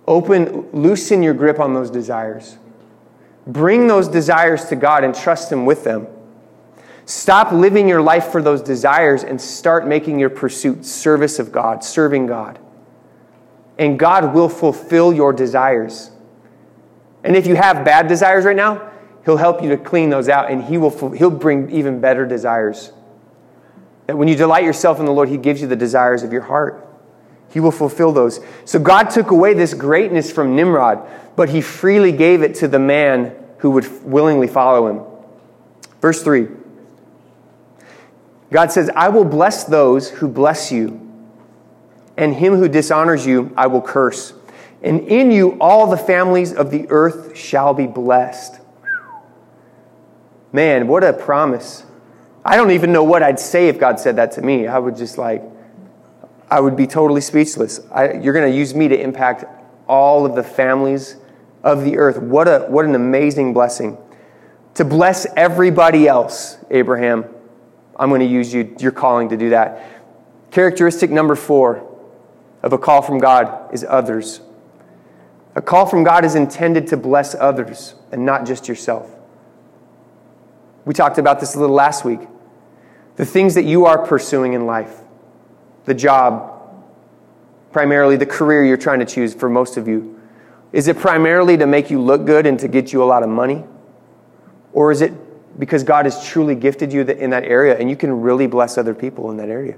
open, 0.07 0.71
loosen 0.73 1.23
your 1.23 1.35
grip 1.35 1.61
on 1.61 1.75
those 1.75 1.91
desires. 1.91 2.57
Bring 3.49 3.87
those 3.87 4.09
desires 4.09 4.67
to 4.67 4.77
God 4.77 5.03
and 5.03 5.15
trust 5.15 5.51
Him 5.51 5.65
with 5.65 5.83
them. 5.83 6.07
Stop 7.07 7.51
living 7.51 7.89
your 7.89 8.03
life 8.03 8.27
for 8.27 8.43
those 8.43 8.61
desires 8.61 9.25
and 9.25 9.41
start 9.41 9.87
making 9.87 10.19
your 10.19 10.29
pursuit 10.29 10.85
service 10.85 11.39
of 11.39 11.51
God, 11.51 11.83
serving 11.83 12.27
God. 12.27 12.59
And 13.79 13.99
God 13.99 14.35
will 14.35 14.51
fulfill 14.51 15.15
your 15.15 15.33
desires. 15.33 16.11
And 17.25 17.35
if 17.35 17.47
you 17.47 17.57
have 17.57 17.85
bad 17.85 18.07
desires 18.07 18.45
right 18.45 18.57
now, 18.57 18.93
He'll 19.25 19.39
help 19.39 19.63
you 19.63 19.71
to 19.71 19.77
clean 19.77 20.11
those 20.11 20.29
out, 20.29 20.51
and 20.51 20.65
he 20.65 20.79
will, 20.79 21.11
He'll 21.11 21.31
bring 21.31 21.71
even 21.71 22.01
better 22.01 22.27
desires. 22.27 22.93
That 24.07 24.17
when 24.17 24.29
you 24.29 24.37
delight 24.37 24.65
yourself 24.65 25.01
in 25.01 25.07
the 25.07 25.13
Lord, 25.13 25.29
He 25.29 25.39
gives 25.39 25.61
you 25.61 25.67
the 25.67 25.77
desires 25.77 26.23
of 26.23 26.33
your 26.33 26.43
heart. 26.43 26.88
He 27.51 27.61
will 27.61 27.71
fulfill 27.71 28.13
those. 28.13 28.41
So 28.65 28.79
God 28.79 29.11
took 29.11 29.31
away 29.31 29.55
this 29.55 29.75
greatness 29.75 30.31
from 30.31 30.55
Nimrod, 30.55 31.07
but 31.37 31.49
He 31.49 31.61
freely 31.61 32.13
gave 32.13 32.43
it 32.43 32.55
to 32.57 32.69
the 32.69 32.79
man 32.79 33.35
who 33.59 33.71
would 33.71 34.05
willingly 34.05 34.49
follow 34.49 34.89
Him. 34.89 35.03
Verse 36.01 36.23
3 36.23 36.49
God 38.51 38.73
says, 38.73 38.91
I 38.95 39.09
will 39.11 39.25
bless 39.25 39.65
those 39.65 40.09
who 40.09 40.29
bless 40.29 40.73
you, 40.73 41.01
and 42.17 42.35
him 42.35 42.57
who 42.57 42.69
dishonors 42.69 43.27
you 43.27 43.53
I 43.57 43.67
will 43.67 43.83
curse. 43.83 44.33
And 44.83 45.01
in 45.01 45.31
you 45.31 45.59
all 45.61 45.89
the 45.89 45.97
families 45.97 46.53
of 46.53 46.71
the 46.71 46.87
earth 46.89 47.37
shall 47.37 47.75
be 47.75 47.87
blessed. 47.87 48.61
Man, 50.53 50.89
what 50.89 51.05
a 51.05 51.13
promise. 51.13 51.85
I 52.45 52.57
don't 52.57 52.71
even 52.71 52.93
know 52.93 53.05
what 53.05 53.23
I'd 53.23 53.41
say 53.41 53.69
if 53.69 53.79
God 53.79 54.01
said 54.01 54.17
that 54.17 54.33
to 54.33 54.43
me. 54.43 54.67
I 54.67 54.79
would 54.79 54.97
just 54.97 55.19
like, 55.19 55.43
I 56.51 56.61
would 56.61 56.77
be 56.77 56.87
totally 56.87 57.21
speechless. 57.21 57.81
I, 57.93 58.15
you're 58.15 58.33
going 58.33 58.51
to 58.51 58.57
use 58.57 58.75
me 58.75 58.89
to 58.89 58.99
impact 58.99 59.45
all 59.87 60.25
of 60.25 60.35
the 60.35 60.43
families 60.43 61.17
of 61.63 61.85
the 61.85 61.99
earth. 61.99 62.19
What, 62.19 62.49
a, 62.49 62.67
what 62.69 62.85
an 62.85 62.95
amazing 62.95 63.53
blessing. 63.53 63.99
To 64.75 64.85
bless 64.85 65.27
everybody 65.37 66.07
else, 66.07 66.57
Abraham. 66.71 67.27
I'm 67.97 68.09
going 68.11 68.21
to 68.21 68.27
use 68.27 68.55
you, 68.55 68.77
your 68.79 68.93
calling 68.93 69.29
to 69.31 69.37
do 69.37 69.51
that. 69.51 69.85
Characteristic 70.51 71.11
number 71.11 71.35
four 71.35 71.85
of 72.63 72.73
a 72.73 72.79
call 72.79 73.03
from 73.03 73.19
God 73.19 73.73
is 73.75 73.85
others. 73.89 74.41
A 75.55 75.61
call 75.61 75.87
from 75.87 76.05
God 76.05 76.25
is 76.25 76.35
intended 76.35 76.87
to 76.89 76.97
bless 76.97 77.35
others 77.35 77.95
and 78.13 78.25
not 78.25 78.47
just 78.47 78.69
yourself. 78.69 79.11
We 80.85 80.95
talked 80.95 81.19
about 81.19 81.41
this 81.41 81.55
a 81.55 81.61
little 81.61 81.75
last 81.75 82.05
week. 82.05 82.21
The 83.17 83.27
things 83.27 83.57
that 83.57 83.65
you 83.65 83.85
are 83.87 84.07
pursuing 84.07 84.53
in 84.53 84.65
life, 84.65 85.01
the 85.89 85.95
job, 85.95 86.55
primarily 87.73 88.17
the 88.17 88.27
career 88.27 88.65
you're 88.65 88.77
trying 88.77 89.01
to 89.01 89.07
choose 89.07 89.35
for 89.35 89.49
most 89.49 89.77
of 89.77 89.89
you, 89.89 90.21
is 90.73 90.87
it 90.87 90.99
primarily 90.99 91.57
to 91.57 91.67
make 91.67 91.91
you 91.91 92.01
look 92.01 92.27
good 92.27 92.47
and 92.47 92.59
to 92.61 92.69
get 92.69 92.93
you 92.93 93.03
a 93.03 93.07
lot 93.07 93.23
of 93.23 93.29
money? 93.29 93.65
Or 94.73 94.93
is 94.93 95.01
it 95.01 95.13
because 95.59 95.83
God 95.83 96.05
has 96.05 96.25
truly 96.25 96.55
gifted 96.55 96.93
you 96.93 97.03
in 97.03 97.31
that 97.31 97.45
area 97.45 97.77
and 97.77 97.91
you 97.91 97.97
can 97.97 98.21
really 98.21 98.47
bless 98.47 98.79
other 98.79 98.95
people 98.95 99.31
in 99.31 99.39
that 99.39 99.49
area? 99.49 99.77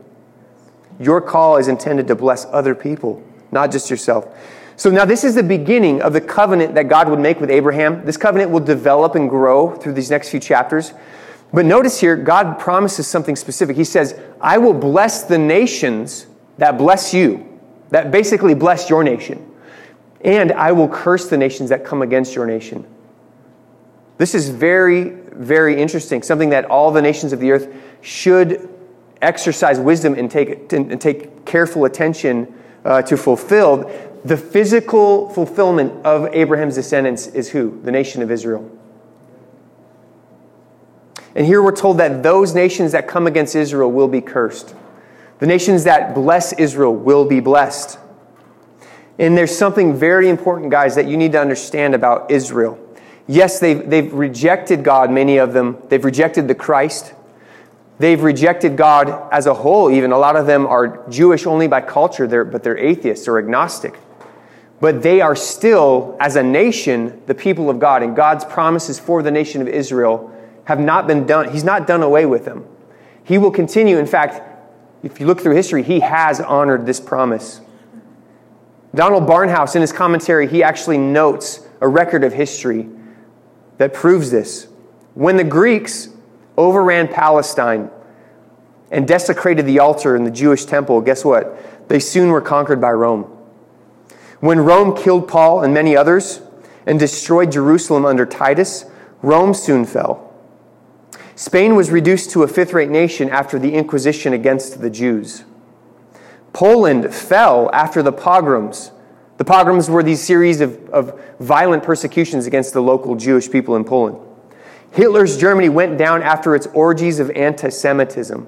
Your 0.99 1.21
call 1.21 1.57
is 1.57 1.69
intended 1.69 2.09
to 2.09 2.15
bless 2.15 2.45
other 2.47 2.75
people, 2.75 3.23
not 3.53 3.71
just 3.71 3.89
yourself. 3.89 4.29
So 4.77 4.91
now 4.91 5.05
this 5.05 5.25
is 5.25 5.35
the 5.35 5.43
beginning 5.43 6.03
of 6.03 6.13
the 6.13 6.21
covenant 6.21 6.75
that 6.75 6.89
God 6.89 7.09
would 7.09 7.21
make 7.21 7.41
with 7.41 7.51
Abraham. 7.51 8.05
This 8.05 8.17
covenant 8.17 8.51
will 8.51 8.61
develop 8.61 9.15
and 9.15 9.29
grow 9.29 9.75
through 9.77 9.93
these 9.93 10.11
next 10.11 10.31
few 10.31 10.41
chapters. 10.41 10.93
But 11.53 11.67
notice 11.67 12.01
here, 12.01 12.17
God 12.17 12.59
promises 12.59 13.07
something 13.07 13.37
specific. 13.37 13.77
He 13.77 13.85
says, 13.85 14.19
I 14.41 14.59
will 14.59 14.75
bless 14.75 15.25
the 15.25 15.39
nations 15.39 16.27
that 16.59 16.79
bless 16.79 17.13
you, 17.13 17.59
that 17.91 18.11
basically 18.11 18.55
bless 18.55 18.89
your 18.89 19.03
nation. 19.03 19.47
And 20.21 20.53
I 20.53 20.73
will 20.73 20.89
curse 20.89 21.29
the 21.29 21.39
nations 21.39 21.71
that 21.71 21.85
come 21.85 22.03
against 22.03 22.35
your 22.35 22.47
nation. 22.47 22.87
This 24.19 24.35
is 24.35 24.51
very, 24.51 25.11
very 25.33 25.81
interesting. 25.81 26.23
Something 26.23 26.51
that 26.51 26.67
all 26.67 26.91
the 26.91 27.03
nations 27.03 27.33
of 27.33 27.41
the 27.41 27.51
earth 27.53 27.75
should 28.03 28.69
exercise 29.23 29.79
wisdom 29.81 30.15
and 30.15 30.31
take, 30.31 30.73
and 30.73 31.01
take 31.01 31.45
careful 31.47 31.85
attention 31.85 32.55
uh, 32.85 33.03
to 33.03 33.17
fulfill 33.17 33.91
the 34.25 34.37
physical 34.37 35.31
fulfillment 35.31 36.05
of 36.05 36.27
Abraham's 36.35 36.75
descendants 36.75 37.27
is 37.29 37.49
who? 37.49 37.81
The 37.83 37.91
nation 37.91 38.23
of 38.23 38.31
Israel. 38.31 38.71
And 41.35 41.47
here 41.47 41.63
we're 41.63 41.77
told 41.77 41.99
that 41.99 42.23
those 42.23 42.55
nations 42.55 42.93
that 42.93 43.07
come 43.07 43.27
against 43.27 43.55
Israel 43.55 43.91
will 43.91 44.09
be 44.09 44.21
cursed. 44.21 44.75
The 45.39 45.47
nations 45.47 45.85
that 45.85 46.15
bless 46.15 46.53
Israel 46.53 46.95
will 46.95 47.25
be 47.25 47.41
blessed. 47.41 47.99
And 49.19 49.37
there's 49.37 49.57
something 49.57 49.97
very 49.97 50.29
important, 50.29 50.71
guys, 50.71 50.95
that 50.95 51.07
you 51.07 51.17
need 51.17 51.33
to 51.33 51.41
understand 51.41 51.95
about 51.95 52.31
Israel. 52.31 52.79
Yes, 53.27 53.61
they've, 53.61 53.89
they've 53.89 54.13
rejected 54.13 54.83
God, 54.83 55.11
many 55.11 55.37
of 55.37 55.53
them. 55.53 55.77
They've 55.89 56.05
rejected 56.05 56.49
the 56.49 56.55
Christ. 56.55 57.15
They've 57.99 58.23
rejected 58.23 58.77
God 58.77 59.29
as 59.31 59.47
a 59.47 59.55
whole, 59.55 59.91
even. 59.91 60.11
A 60.11 60.19
lot 60.19 60.37
of 60.37 60.47
them 60.47 60.67
are 60.67 61.07
Jewish 61.11 61.47
only 61.47 61.69
by 61.69 61.83
culture, 61.83 62.27
they're, 62.27 62.45
but 62.45 62.63
they're 62.63 62.79
atheists 62.79 63.29
or 63.29 63.39
agnostic. 63.39 63.95
But 64.81 65.03
they 65.03 65.21
are 65.21 65.37
still, 65.37 66.17
as 66.19 66.37
a 66.37 66.43
nation, 66.43 67.23
the 67.27 67.35
people 67.35 67.69
of 67.69 67.79
God. 67.79 68.03
And 68.03 68.17
God's 68.17 68.45
promises 68.47 68.99
for 68.99 69.23
the 69.23 69.31
nation 69.31 69.61
of 69.61 69.69
Israel 69.69 70.35
have 70.65 70.81
not 70.81 71.07
been 71.07 71.27
done. 71.27 71.51
He's 71.51 71.65
not 71.65 71.87
done 71.87 72.03
away 72.03 72.27
with 72.27 72.45
them. 72.45 72.67
He 73.25 73.39
will 73.39 73.51
continue. 73.51 73.99
In 73.99 74.07
fact, 74.07 74.43
if 75.03 75.21
you 75.21 75.27
look 75.27 75.41
through 75.41 75.55
history, 75.55 75.83
he 75.83 76.01
has 76.01 76.41
honored 76.41 76.87
this 76.87 77.01
promise. 77.01 77.61
Donald 78.95 79.27
Barnhouse, 79.27 79.75
in 79.75 79.81
his 79.81 79.93
commentary, 79.93 80.49
he 80.49 80.63
actually 80.63 80.99
notes 80.99 81.67
a 81.81 81.89
record 81.89 82.25
of 82.25 82.33
history 82.33 82.89
that 83.79 83.95
proves 83.95 84.31
this. 84.31 84.67
When 85.15 85.37
the 85.37 85.45
Greeks 85.45 86.09
overran 86.57 87.09
Palestine 87.09 87.91
and 88.91 89.07
desecrated 89.07 89.65
the 89.65 89.79
altar 89.79 90.17
in 90.17 90.25
the 90.25 90.31
Jewish 90.31 90.65
temple, 90.65 91.01
guess 91.01 91.25
what? 91.25 91.89
They 91.89 92.01
soon 92.01 92.31
were 92.31 92.41
conquered 92.41 92.81
by 92.81 92.91
Rome. 92.91 93.23
When 94.41 94.61
Rome 94.61 94.97
killed 94.97 95.29
Paul 95.29 95.63
and 95.63 95.73
many 95.73 95.97
others 95.97 96.41
and 96.87 96.99
destroyed 96.99 97.53
Jerusalem 97.53 98.05
under 98.05 98.27
Titus, 98.27 98.87
Rome 99.23 99.55
soon 99.55 99.85
fell. 99.85 100.30
Spain 101.41 101.75
was 101.75 101.91
reduced 101.91 102.31
to 102.33 102.43
a 102.43 102.47
fifth 102.47 102.75
rate 102.75 102.91
nation 102.91 103.31
after 103.31 103.59
the 103.59 103.73
Inquisition 103.73 104.35
against 104.35 104.83
the 104.83 104.91
Jews. 104.91 105.45
Poland 106.53 107.15
fell 107.15 107.71
after 107.73 108.03
the 108.03 108.13
pogroms. 108.13 108.93
The 109.39 109.45
pogroms 109.47 109.89
were 109.89 110.03
these 110.03 110.21
series 110.21 110.61
of, 110.61 110.91
of 110.91 111.19
violent 111.41 111.83
persecutions 111.83 112.45
against 112.45 112.75
the 112.75 112.83
local 112.83 113.17
Jewish 113.17 113.51
people 113.51 113.75
in 113.75 113.85
Poland. 113.85 114.19
Hitler's 114.93 115.39
Germany 115.39 115.71
went 115.71 115.97
down 115.97 116.23
after 116.23 116.55
its 116.55 116.67
orgies 116.75 117.19
of 117.21 117.31
anti 117.31 117.71
Semitism, 117.71 118.47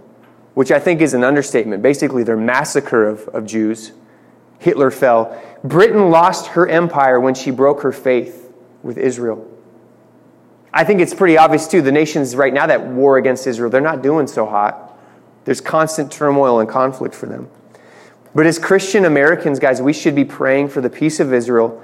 which 0.53 0.71
I 0.71 0.79
think 0.79 1.01
is 1.01 1.15
an 1.15 1.25
understatement. 1.25 1.83
Basically, 1.83 2.25
their 2.25 2.37
massacre 2.37 3.09
of, 3.09 3.27
of 3.29 3.47
Jews. 3.47 3.93
Hitler 4.59 4.91
fell. 4.91 5.41
Britain 5.65 6.11
lost 6.11 6.49
her 6.49 6.69
empire 6.69 7.19
when 7.19 7.33
she 7.33 7.53
broke 7.53 7.81
her 7.81 7.93
faith 7.93 8.53
with 8.83 8.99
Israel. 8.99 9.49
I 10.75 10.85
think 10.85 11.01
it's 11.01 11.15
pretty 11.15 11.37
obvious, 11.37 11.69
too. 11.69 11.83
The 11.83 11.93
nations 11.93 12.35
right 12.35 12.53
now 12.53 12.67
that 12.67 12.87
war 12.87 13.19
against 13.19 13.47
Israel, 13.47 13.71
they're 13.71 13.81
not 13.81 14.03
doing 14.03 14.27
so 14.27 14.47
hot. 14.47 14.99
There's 15.45 15.61
constant 15.61 16.11
turmoil 16.11 16.61
and 16.61 16.69
conflict 16.69 17.15
for 17.15 17.27
them. 17.27 17.51
But 18.35 18.47
as 18.47 18.59
Christian 18.59 19.05
Americans, 19.05 19.59
guys, 19.59 19.83
we 19.83 19.93
should 19.93 20.15
be 20.15 20.25
praying 20.25 20.69
for 20.69 20.81
the 20.81 20.89
peace 20.89 21.21
of 21.21 21.33
Israel. 21.33 21.83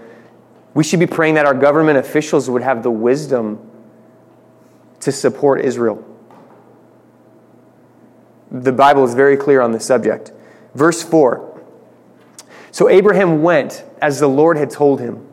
We 0.75 0.85
should 0.85 1.01
be 1.01 1.07
praying 1.07 1.35
that 1.35 1.45
our 1.45 1.55
government 1.55 1.99
officials 1.99 2.49
would 2.49 2.63
have 2.63 2.83
the 2.83 2.91
wisdom 2.91 3.59
to 5.01 5.13
support 5.13 5.61
Israel. 5.61 6.05
The 8.51 8.73
Bible 8.73 9.05
is 9.05 9.15
very 9.15 9.37
clear 9.37 9.61
on 9.61 9.73
this 9.73 9.85
subject. 9.85 10.33
Verse 10.75 11.03
4 11.03 11.63
So 12.71 12.89
Abraham 12.89 13.43
went 13.43 13.85
as 14.01 14.21
the 14.21 14.29
Lord 14.29 14.57
had 14.57 14.71
told 14.71 15.01
him, 15.01 15.27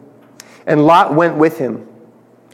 and 0.67 0.85
Lot 0.85 1.15
went 1.15 1.37
with 1.37 1.59
him. 1.59 1.87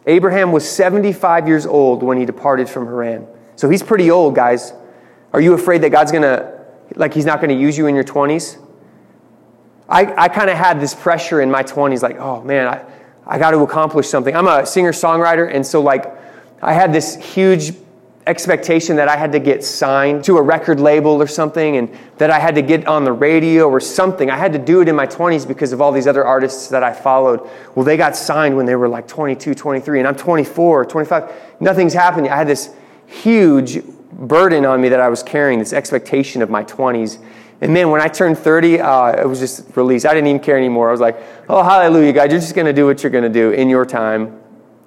Abraham 0.06 0.52
was 0.52 0.70
75 0.70 1.48
years 1.48 1.66
old 1.66 2.04
when 2.04 2.18
he 2.18 2.26
departed 2.26 2.68
from 2.68 2.86
Haran. 2.86 3.28
So 3.56 3.70
he's 3.70 3.84
pretty 3.84 4.10
old, 4.10 4.36
guys. 4.36 4.74
Are 5.34 5.42
you 5.42 5.54
afraid 5.54 5.82
that 5.84 5.90
God's 5.92 6.12
going 6.12 6.24
to, 6.24 6.66
like, 6.96 7.14
he's 7.14 7.26
not 7.26 7.40
going 7.40 7.50
to 7.50 7.62
use 7.62 7.78
you 7.78 7.88
in 7.88 7.96
your 7.96 8.04
20s? 8.04 8.58
I, 9.88 10.24
I 10.24 10.30
kind 10.30 10.50
of 10.50 10.58
had 10.58 10.80
this 10.80 10.96
pressure 10.96 11.42
in 11.42 11.52
my 11.52 11.64
20s, 11.64 12.02
like, 12.02 12.18
oh 12.18 12.42
man, 12.44 12.68
I, 12.68 12.86
I 13.28 13.38
got 13.38 13.52
to 13.52 13.60
accomplish 13.60 14.08
something. 14.08 14.36
I'm 14.36 14.48
a 14.48 14.66
singer 14.66 14.94
songwriter, 14.94 15.54
and 15.54 15.66
so, 15.66 15.82
like, 15.82 16.06
I 16.62 16.74
had 16.74 16.94
this 16.94 17.16
huge 17.16 17.74
expectation 18.28 18.96
that 18.98 19.08
I 19.08 19.18
had 19.18 19.32
to 19.32 19.40
get 19.40 19.64
signed 19.64 20.24
to 20.26 20.38
a 20.38 20.42
record 20.42 20.80
label 20.80 21.22
or 21.22 21.28
something 21.28 21.78
and 21.78 21.90
that 22.18 22.30
I 22.30 22.40
had 22.40 22.56
to 22.56 22.62
get 22.62 22.88
on 22.88 23.04
the 23.04 23.12
radio 23.12 23.68
or 23.68 23.80
something. 23.80 24.30
I 24.30 24.38
had 24.38 24.54
to 24.54 24.60
do 24.60 24.82
it 24.82 24.88
in 24.88 24.96
my 24.96 25.08
20s 25.08 25.48
because 25.48 25.74
of 25.74 25.82
all 25.82 25.92
these 25.92 26.08
other 26.08 26.24
artists 26.24 26.68
that 26.68 26.84
I 26.84 26.94
followed. 26.94 27.50
Well, 27.74 27.84
they 27.84 27.98
got 27.98 28.16
signed 28.16 28.56
when 28.56 28.66
they 28.66 28.76
were 28.76 28.88
like 28.88 29.08
22, 29.08 29.56
23, 29.56 30.00
and 30.00 30.08
I'm 30.08 30.16
24, 30.16 30.86
25. 30.86 31.34
Nothing's 31.60 31.94
happened. 31.94 32.28
I 32.28 32.38
had 32.38 32.48
this 32.48 32.74
huge 33.08 33.84
burden 34.12 34.66
on 34.66 34.82
me 34.82 34.90
that 34.90 35.00
I 35.00 35.10
was 35.10 35.24
carrying, 35.24 35.58
this 35.60 35.74
expectation 35.74 36.42
of 36.42 36.50
my 36.50 36.64
20s. 36.64 37.18
And 37.62 37.76
then 37.76 37.90
when 37.92 38.02
I 38.02 38.08
turned 38.08 38.38
30, 38.38 38.80
uh, 38.80 39.22
it 39.22 39.28
was 39.28 39.40
just 39.40 39.76
released. 39.76 40.06
I 40.06 40.14
didn't 40.14 40.28
even 40.28 40.42
care 40.42 40.58
anymore. 40.58 40.90
I 40.90 40.92
was 40.92 41.02
like, 41.02 41.22
oh, 41.50 41.64
hallelujah, 41.64 42.14
God, 42.14 42.32
you're 42.32 42.40
just 42.40 42.56
going 42.56 42.66
to 42.66 42.74
do 42.74 42.86
what 42.86 43.04
you're 43.04 43.12
going 43.12 43.24
to 43.24 43.30
do 43.30 43.52
in 43.52 43.70
your 43.70 43.86
time. 43.86 44.42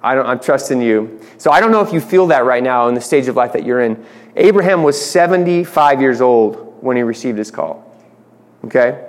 I 0.05 0.13
don't, 0.13 0.27
I'm 0.27 0.39
trusting 0.39 0.83
you. 0.83 1.19
So 1.39 1.49
I 1.49 1.59
don't 1.59 1.71
know 1.71 1.81
if 1.81 1.91
you 1.91 1.99
feel 1.99 2.27
that 2.27 2.45
right 2.45 2.61
now 2.61 2.87
in 2.87 2.93
the 2.93 3.01
stage 3.01 3.27
of 3.27 3.35
life 3.35 3.53
that 3.53 3.65
you're 3.65 3.81
in. 3.81 4.05
Abraham 4.35 4.83
was 4.83 5.03
75 5.03 5.99
years 5.99 6.21
old 6.21 6.77
when 6.83 6.95
he 6.95 7.01
received 7.01 7.39
his 7.39 7.49
call. 7.49 7.91
Okay? 8.65 9.03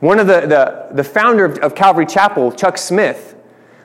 One 0.00 0.18
of 0.18 0.26
the, 0.26 0.40
the, 0.40 0.88
the 0.94 1.04
founder 1.04 1.44
of, 1.44 1.58
of 1.58 1.74
Calvary 1.74 2.06
Chapel, 2.06 2.50
Chuck 2.50 2.78
Smith, 2.78 3.36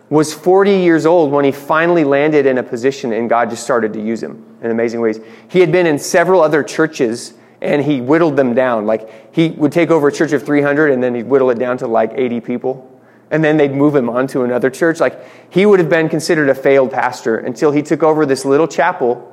was 0.10 0.34
40 0.34 0.72
years 0.72 1.06
old 1.06 1.34
when 1.34 1.44
he 1.44 1.52
finally 1.52 2.06
landed 2.06 2.46
in 2.46 2.60
a 2.60 2.64
position 2.64 3.12
and 3.12 3.30
God 3.30 3.50
just 3.50 3.64
started 3.64 3.92
to 3.92 4.02
use 4.02 4.24
him 4.24 4.58
in 4.64 4.72
amazing 4.72 5.02
ways. 5.02 5.20
He 5.50 5.60
had 5.60 5.70
been 5.70 5.86
in 5.86 6.00
several 6.00 6.42
other 6.42 6.64
churches 6.64 7.34
and 7.62 7.84
he 7.84 8.00
whittled 8.00 8.38
them 8.38 8.54
down. 8.54 8.86
Like 8.86 9.36
he 9.36 9.50
would 9.50 9.74
take 9.74 9.92
over 9.92 10.08
a 10.08 10.12
church 10.14 10.32
of 10.32 10.46
300 10.46 10.92
and 10.92 11.04
then 11.04 11.14
he'd 11.14 11.26
whittle 11.26 11.50
it 11.50 11.60
down 11.60 11.78
to 11.80 11.88
like 11.88 12.14
80 12.16 12.40
people 12.40 12.99
and 13.32 13.44
then 13.44 13.58
they'd 13.58 13.74
move 13.74 13.96
him 13.96 14.10
on 14.10 14.28
to 14.28 14.44
another 14.44 14.70
church. 14.70 15.00
Like 15.00 15.20
he 15.52 15.66
would 15.66 15.80
have 15.80 15.90
been 15.90 16.10
considered 16.10 16.50
a 16.50 16.56
failed 16.56 16.92
pastor 16.92 17.38
until 17.38 17.72
he 17.72 17.82
took 17.82 18.04
over 18.04 18.26
this 18.26 18.46
little 18.46 18.68
chapel 18.68 19.26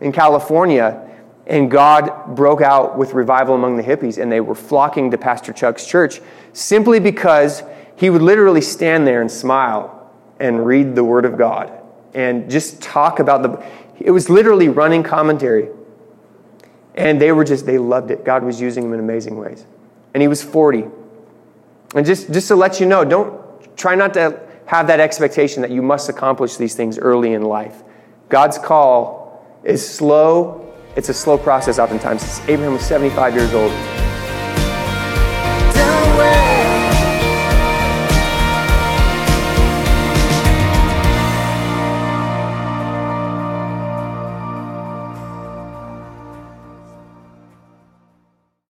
in 0.00 0.12
California 0.12 1.08
and 1.46 1.70
God 1.70 2.36
broke 2.36 2.60
out 2.60 2.96
with 2.96 3.14
revival 3.14 3.54
among 3.54 3.76
the 3.76 3.82
hippies 3.82 4.20
and 4.20 4.30
they 4.30 4.40
were 4.40 4.54
flocking 4.54 5.10
to 5.10 5.18
Pastor 5.18 5.52
Chuck's 5.52 5.86
church 5.86 6.20
simply 6.52 7.00
because 7.00 7.62
he 7.96 8.10
would 8.10 8.22
literally 8.22 8.60
stand 8.60 9.06
there 9.06 9.20
and 9.20 9.30
smile 9.30 10.10
and 10.38 10.64
read 10.64 10.94
the 10.94 11.04
word 11.04 11.24
of 11.24 11.36
God 11.36 11.72
and 12.14 12.50
just 12.50 12.80
talk 12.80 13.18
about 13.18 13.42
the 13.42 13.64
it 14.00 14.10
was 14.10 14.28
literally 14.28 14.68
running 14.68 15.02
commentary. 15.02 15.68
And 16.94 17.20
they 17.20 17.32
were 17.32 17.44
just 17.44 17.66
they 17.66 17.78
loved 17.78 18.10
it. 18.10 18.24
God 18.24 18.42
was 18.42 18.60
using 18.60 18.84
him 18.84 18.92
in 18.92 19.00
amazing 19.00 19.36
ways. 19.36 19.64
And 20.12 20.20
he 20.20 20.28
was 20.28 20.42
40. 20.42 20.84
And 21.94 22.06
just, 22.06 22.32
just 22.32 22.48
to 22.48 22.56
let 22.56 22.80
you 22.80 22.86
know, 22.86 23.04
don't 23.04 23.76
try 23.76 23.94
not 23.94 24.14
to 24.14 24.40
have 24.66 24.86
that 24.86 25.00
expectation 25.00 25.62
that 25.62 25.70
you 25.70 25.82
must 25.82 26.08
accomplish 26.08 26.56
these 26.56 26.74
things 26.74 26.98
early 26.98 27.34
in 27.34 27.42
life. 27.42 27.82
God's 28.28 28.58
call 28.58 29.44
is 29.64 29.86
slow. 29.86 30.72
It's 30.96 31.08
a 31.08 31.14
slow 31.14 31.36
process 31.36 31.78
oftentimes. 31.78 32.40
Abraham 32.48 32.72
was 32.72 32.82
75 32.82 33.34
years 33.34 33.52
old. 33.54 34.01